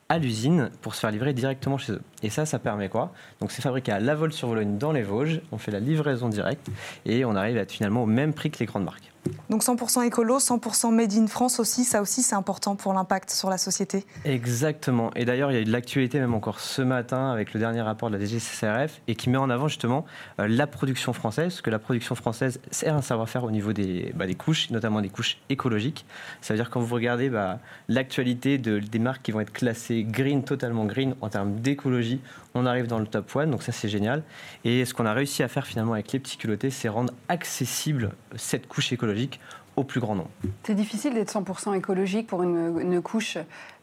à 0.08 0.18
l'usine 0.18 0.70
pour 0.82 0.94
se 0.94 1.00
faire 1.00 1.10
livrer 1.10 1.32
directement 1.32 1.78
chez 1.78 1.94
eux. 1.94 2.02
Et 2.22 2.30
ça, 2.30 2.46
ça 2.46 2.58
permet 2.58 2.88
quoi? 2.88 3.12
Donc 3.40 3.52
c'est 3.52 3.62
fabriqué 3.62 3.92
à 3.92 4.00
La 4.00 4.14
Vol-sur-Vologne 4.14 4.78
dans 4.78 4.92
les 4.92 5.02
Vosges, 5.02 5.40
on 5.52 5.58
fait 5.58 5.70
la 5.70 5.80
livraison 5.80 6.28
directe 6.28 6.68
et 7.04 7.24
on 7.24 7.34
arrive 7.36 7.56
à 7.56 7.60
être 7.60 7.72
finalement 7.72 8.02
au 8.02 8.06
même 8.06 8.32
prix 8.32 8.50
que 8.50 8.58
les 8.58 8.66
grandes 8.66 8.84
marques. 8.84 9.12
Donc 9.50 9.62
100% 9.62 10.04
écolo, 10.06 10.38
100% 10.38 10.92
made 10.92 11.12
in 11.14 11.26
France 11.26 11.60
aussi, 11.60 11.84
ça 11.84 12.02
aussi 12.02 12.22
c'est 12.22 12.34
important 12.34 12.76
pour 12.76 12.92
l'impact 12.92 13.30
sur 13.30 13.50
la 13.50 13.58
société? 13.58 14.04
Exactement. 14.24 15.10
Et 15.14 15.24
d'ailleurs, 15.24 15.50
il 15.50 15.54
y 15.54 15.56
a 15.58 15.60
eu 15.60 15.64
de 15.64 15.72
l'actualité 15.72 16.18
même 16.18 16.34
encore 16.34 16.60
ce 16.60 16.82
matin 16.82 17.30
avec 17.30 17.54
le 17.54 17.60
dernier 17.60 17.80
rapport 17.80 18.10
de 18.10 18.16
la 18.16 18.24
DGCCRF 18.24 19.00
et 19.08 19.14
qui 19.14 19.30
met 19.30 19.38
en 19.38 19.50
avant 19.50 19.68
justement 19.68 20.04
euh, 20.40 20.48
la 20.48 20.66
production 20.66 21.12
française, 21.12 21.46
parce 21.46 21.62
que 21.62 21.70
la 21.70 21.78
production 21.78 22.14
française 22.14 22.60
c'est 22.70 22.88
un 22.88 23.02
savoir-faire 23.02 23.44
au 23.44 23.50
niveau 23.50 23.72
des, 23.72 24.12
bah, 24.14 24.26
des, 24.26 24.34
couches, 24.34 24.70
notamment 24.70 25.00
des 25.00 25.08
couches 25.08 25.38
écologiques. 25.48 26.04
Ça 26.40 26.54
veut 26.54 26.58
dire 26.58 26.70
quand 26.70 26.80
vous 26.80 26.94
regardez 26.94 27.30
bah, 27.30 27.58
l'actualité 27.88 28.58
de, 28.58 28.78
des 28.78 28.98
marques 28.98 29.22
qui 29.22 29.32
vont 29.32 29.40
être 29.40 29.52
classées 29.52 30.04
green, 30.04 30.42
totalement 30.44 30.84
green 30.84 31.14
en 31.20 31.28
termes 31.28 31.56
d'écologie, 31.60 32.15
on 32.54 32.66
arrive 32.66 32.86
dans 32.86 32.98
le 32.98 33.06
top 33.06 33.34
one, 33.34 33.50
donc 33.50 33.62
ça 33.62 33.72
c'est 33.72 33.88
génial. 33.88 34.22
Et 34.64 34.84
ce 34.84 34.94
qu'on 34.94 35.06
a 35.06 35.12
réussi 35.12 35.42
à 35.42 35.48
faire 35.48 35.66
finalement 35.66 35.94
avec 35.94 36.12
les 36.12 36.18
petits 36.18 36.36
culottés, 36.36 36.70
c'est 36.70 36.88
rendre 36.88 37.12
accessible 37.28 38.12
cette 38.36 38.66
couche 38.66 38.92
écologique 38.92 39.40
au 39.76 39.84
plus 39.84 40.00
grand 40.00 40.14
nombre. 40.14 40.30
C'est 40.62 40.74
difficile 40.74 41.14
d'être 41.14 41.30
100% 41.30 41.76
écologique 41.76 42.26
pour 42.26 42.42
une, 42.42 43.00
couche. 43.02 43.36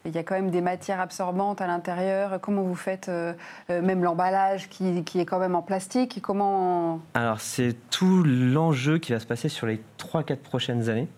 Il 0.04 0.12
y 0.12 0.18
a 0.18 0.24
quand 0.24 0.34
même 0.34 0.50
des 0.50 0.60
matières 0.60 1.00
absorbantes 1.00 1.60
à 1.60 1.66
l'intérieur. 1.68 2.40
Comment 2.40 2.62
vous 2.62 2.74
faites 2.74 3.08
euh, 3.08 3.32
euh, 3.70 3.80
même 3.80 4.02
l'emballage 4.02 4.68
qui, 4.68 5.04
est 5.14 5.24
quand 5.24 5.38
même 5.38 5.54
en 5.54 5.62
plastique? 5.62 6.20
Comment 6.20 7.00
Alors 7.14 7.40
c'est 7.40 7.76
tout 7.90 8.24
l'enjeu 8.24 8.98
qui 8.98 9.12
va 9.12 9.20
se 9.20 9.26
passer 9.26 9.48
sur 9.48 9.66
les 9.66 9.80
3-4 9.98 10.36
prochaines 10.38 10.90
années. 10.90 11.08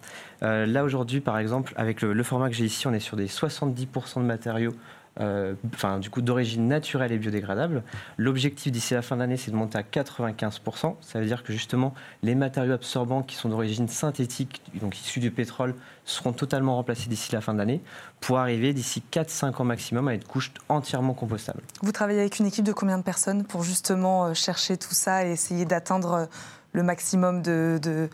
Euh, 0.42 0.66
là 0.66 0.84
aujourd'hui 0.84 1.20
par 1.20 1.38
exemple, 1.38 1.72
avec 1.76 2.02
le 2.02 2.22
format 2.22 2.50
que 2.50 2.54
j'ai 2.54 2.66
ici, 2.66 2.86
on 2.86 2.92
est 2.92 3.00
sur 3.00 3.16
des 3.16 3.28
70% 3.28 4.18
de 4.18 4.26
matériaux 4.26 4.74
enfin, 5.18 5.98
du 5.98 6.10
coup, 6.10 6.22
d'origine 6.22 6.68
naturelle 6.68 7.12
et 7.12 7.18
biodégradable. 7.18 7.82
L'objectif 8.18 8.72
d'ici 8.72 8.94
la 8.94 9.02
fin 9.02 9.16
d'année, 9.16 9.36
c'est 9.36 9.50
de 9.50 9.56
monter 9.56 9.78
à 9.78 9.82
95%. 9.82 10.96
Ça 11.00 11.20
veut 11.20 11.26
dire 11.26 11.42
que 11.42 11.52
justement, 11.52 11.94
les 12.22 12.34
matériaux 12.34 12.74
absorbants 12.74 13.22
qui 13.22 13.36
sont 13.36 13.48
d'origine 13.48 13.88
synthétique, 13.88 14.62
donc 14.80 14.98
issus 14.98 15.20
du 15.20 15.30
pétrole, 15.30 15.74
seront 16.04 16.32
totalement 16.32 16.76
remplacés 16.76 17.08
d'ici 17.08 17.32
la 17.32 17.40
fin 17.40 17.54
d'année 17.54 17.80
pour 18.20 18.38
arriver 18.38 18.72
d'ici 18.72 19.02
4-5 19.12 19.60
ans 19.60 19.64
maximum 19.64 20.08
à 20.08 20.14
une 20.14 20.24
couche 20.24 20.52
entièrement 20.68 21.14
compostable. 21.14 21.62
Vous 21.82 21.92
travaillez 21.92 22.20
avec 22.20 22.38
une 22.38 22.46
équipe 22.46 22.64
de 22.64 22.72
combien 22.72 22.98
de 22.98 23.02
personnes 23.02 23.44
pour 23.44 23.62
justement 23.62 24.26
euh, 24.26 24.34
chercher 24.34 24.76
tout 24.76 24.94
ça 24.94 25.26
et 25.26 25.32
essayer 25.32 25.64
d'atteindre 25.64 26.12
euh, 26.12 26.26
le 26.72 26.82
maximum 26.82 27.42
de 27.42 28.08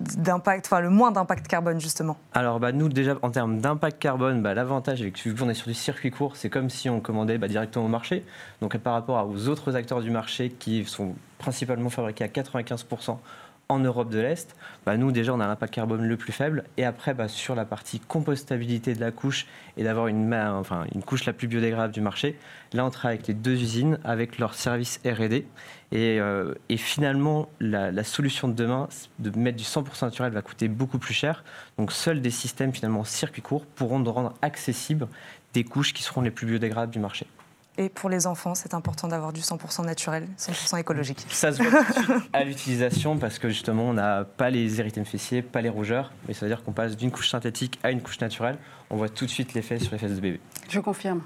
d'impact, 0.00 0.66
enfin 0.66 0.80
le 0.80 0.90
moins 0.90 1.10
d'impact 1.10 1.46
carbone 1.46 1.80
justement 1.80 2.18
Alors 2.34 2.60
bah, 2.60 2.72
nous 2.72 2.88
déjà 2.88 3.16
en 3.22 3.30
termes 3.30 3.60
d'impact 3.60 3.98
carbone, 3.98 4.42
bah, 4.42 4.52
l'avantage 4.52 5.00
vu 5.02 5.34
qu'on 5.34 5.48
est 5.48 5.54
sur 5.54 5.68
du 5.68 5.74
circuit 5.74 6.10
court, 6.10 6.36
c'est 6.36 6.50
comme 6.50 6.68
si 6.68 6.90
on 6.90 7.00
commandait 7.00 7.38
bah, 7.38 7.48
directement 7.48 7.86
au 7.86 7.88
marché. 7.88 8.24
Donc 8.60 8.76
par 8.76 8.92
rapport 8.92 9.26
aux 9.28 9.48
autres 9.48 9.74
acteurs 9.74 10.02
du 10.02 10.10
marché 10.10 10.50
qui 10.50 10.84
sont 10.84 11.14
principalement 11.38 11.90
fabriqués 11.90 12.24
à 12.24 12.28
95% 12.28 13.16
en 13.68 13.80
Europe 13.80 14.10
de 14.10 14.20
l'Est, 14.20 14.54
bah 14.84 14.96
nous 14.96 15.10
déjà 15.10 15.34
on 15.34 15.40
a 15.40 15.46
l'impact 15.46 15.74
carbone 15.74 16.06
le 16.06 16.16
plus 16.16 16.32
faible. 16.32 16.64
Et 16.76 16.84
après 16.84 17.14
bah, 17.14 17.28
sur 17.28 17.54
la 17.54 17.64
partie 17.64 17.98
compostabilité 18.00 18.94
de 18.94 19.00
la 19.00 19.10
couche 19.10 19.46
et 19.76 19.84
d'avoir 19.84 20.06
une, 20.06 20.32
enfin, 20.32 20.84
une 20.94 21.02
couche 21.02 21.24
la 21.24 21.32
plus 21.32 21.48
biodégradable 21.48 21.92
du 21.92 22.00
marché, 22.00 22.38
là 22.72 22.84
on 22.84 22.90
travaille 22.90 23.16
avec 23.16 23.26
les 23.26 23.34
deux 23.34 23.54
usines, 23.54 23.98
avec 24.04 24.38
leur 24.38 24.54
service 24.54 25.00
R&D. 25.04 25.46
Et, 25.92 26.20
euh, 26.20 26.54
et, 26.68 26.76
finalement 26.76 27.48
la, 27.60 28.04
solution 28.04 28.48
de 28.48 28.54
demain, 28.54 28.88
de 29.20 29.36
mettre 29.38 29.56
du 29.56 29.64
100% 29.64 30.04
naturel, 30.04 30.32
va 30.32 30.42
coûter 30.42 30.68
beaucoup 30.68 30.98
plus 30.98 31.14
cher. 31.14 31.44
Donc 31.78 31.92
seuls 31.92 32.20
des 32.20 32.30
systèmes 32.30 32.72
finalement 32.72 33.04
circuit 33.04 33.42
court 33.42 33.66
pourront 33.66 34.02
rendre 34.04 34.34
accessibles 34.42 35.08
des 35.54 35.64
couches 35.64 35.94
qui 35.94 36.02
seront 36.02 36.22
les 36.22 36.30
plus 36.30 36.46
biodégradables 36.46 36.92
du 36.92 36.98
marché. 36.98 37.26
Et 37.78 37.88
pour 37.90 38.08
les 38.08 38.26
enfants, 38.26 38.54
c'est 38.54 38.72
important 38.72 39.06
d'avoir 39.06 39.32
du 39.32 39.40
100% 39.40 39.84
naturel, 39.84 40.26
100% 40.38 40.78
écologique. 40.78 41.26
Ça 41.28 41.52
se 41.52 41.62
voit 41.62 41.82
à 42.32 42.42
l'utilisation 42.44 43.18
parce 43.18 43.38
que 43.38 43.48
justement, 43.48 43.84
on 43.84 43.92
n'a 43.92 44.24
pas 44.24 44.48
les 44.48 44.80
érythèmes 44.80 45.04
fessiers, 45.04 45.42
pas 45.42 45.60
les 45.60 45.68
rougeurs. 45.68 46.12
Mais 46.26 46.34
ça 46.34 46.46
veut 46.46 46.50
dire 46.50 46.64
qu'on 46.64 46.72
passe 46.72 46.96
d'une 46.96 47.10
couche 47.10 47.30
synthétique 47.30 47.78
à 47.82 47.90
une 47.90 48.00
couche 48.00 48.20
naturelle. 48.20 48.56
On 48.88 48.96
voit 48.96 49.10
tout 49.10 49.26
de 49.26 49.30
suite 49.30 49.52
l'effet 49.52 49.78
sur 49.78 49.92
les 49.92 49.98
fesses 49.98 50.14
de 50.14 50.20
bébé. 50.20 50.40
Je 50.68 50.80
confirme. 50.80 51.20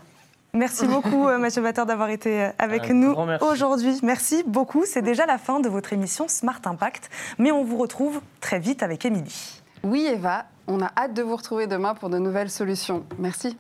Merci 0.53 0.89
beaucoup, 0.89 1.29
euh, 1.29 1.39
Mathieu 1.39 1.63
Batter, 1.63 1.85
d'avoir 1.87 2.09
été 2.09 2.43
euh, 2.43 2.51
avec 2.59 2.91
nous 2.91 3.15
aujourd'hui. 3.41 4.01
Merci 4.03 4.43
beaucoup. 4.45 4.85
C'est 4.85 5.03
déjà 5.03 5.25
la 5.25 5.39
fin 5.39 5.61
de 5.61 5.69
votre 5.69 5.93
émission 5.93 6.27
Smart 6.27 6.61
Impact. 6.65 7.09
Mais 7.39 7.53
on 7.53 7.63
vous 7.63 7.77
retrouve 7.77 8.21
très 8.41 8.59
vite 8.59 8.83
avec 8.83 9.05
Émilie. 9.05 9.63
Oui, 9.85 10.09
Eva, 10.13 10.47
on 10.67 10.83
a 10.83 10.91
hâte 10.97 11.15
de 11.15 11.23
vous 11.23 11.37
retrouver 11.37 11.69
demain 11.69 11.95
pour 11.95 12.11
de 12.11 12.19
nouvelles 12.19 12.51
solutions. 12.51 13.05
Merci. 13.19 13.57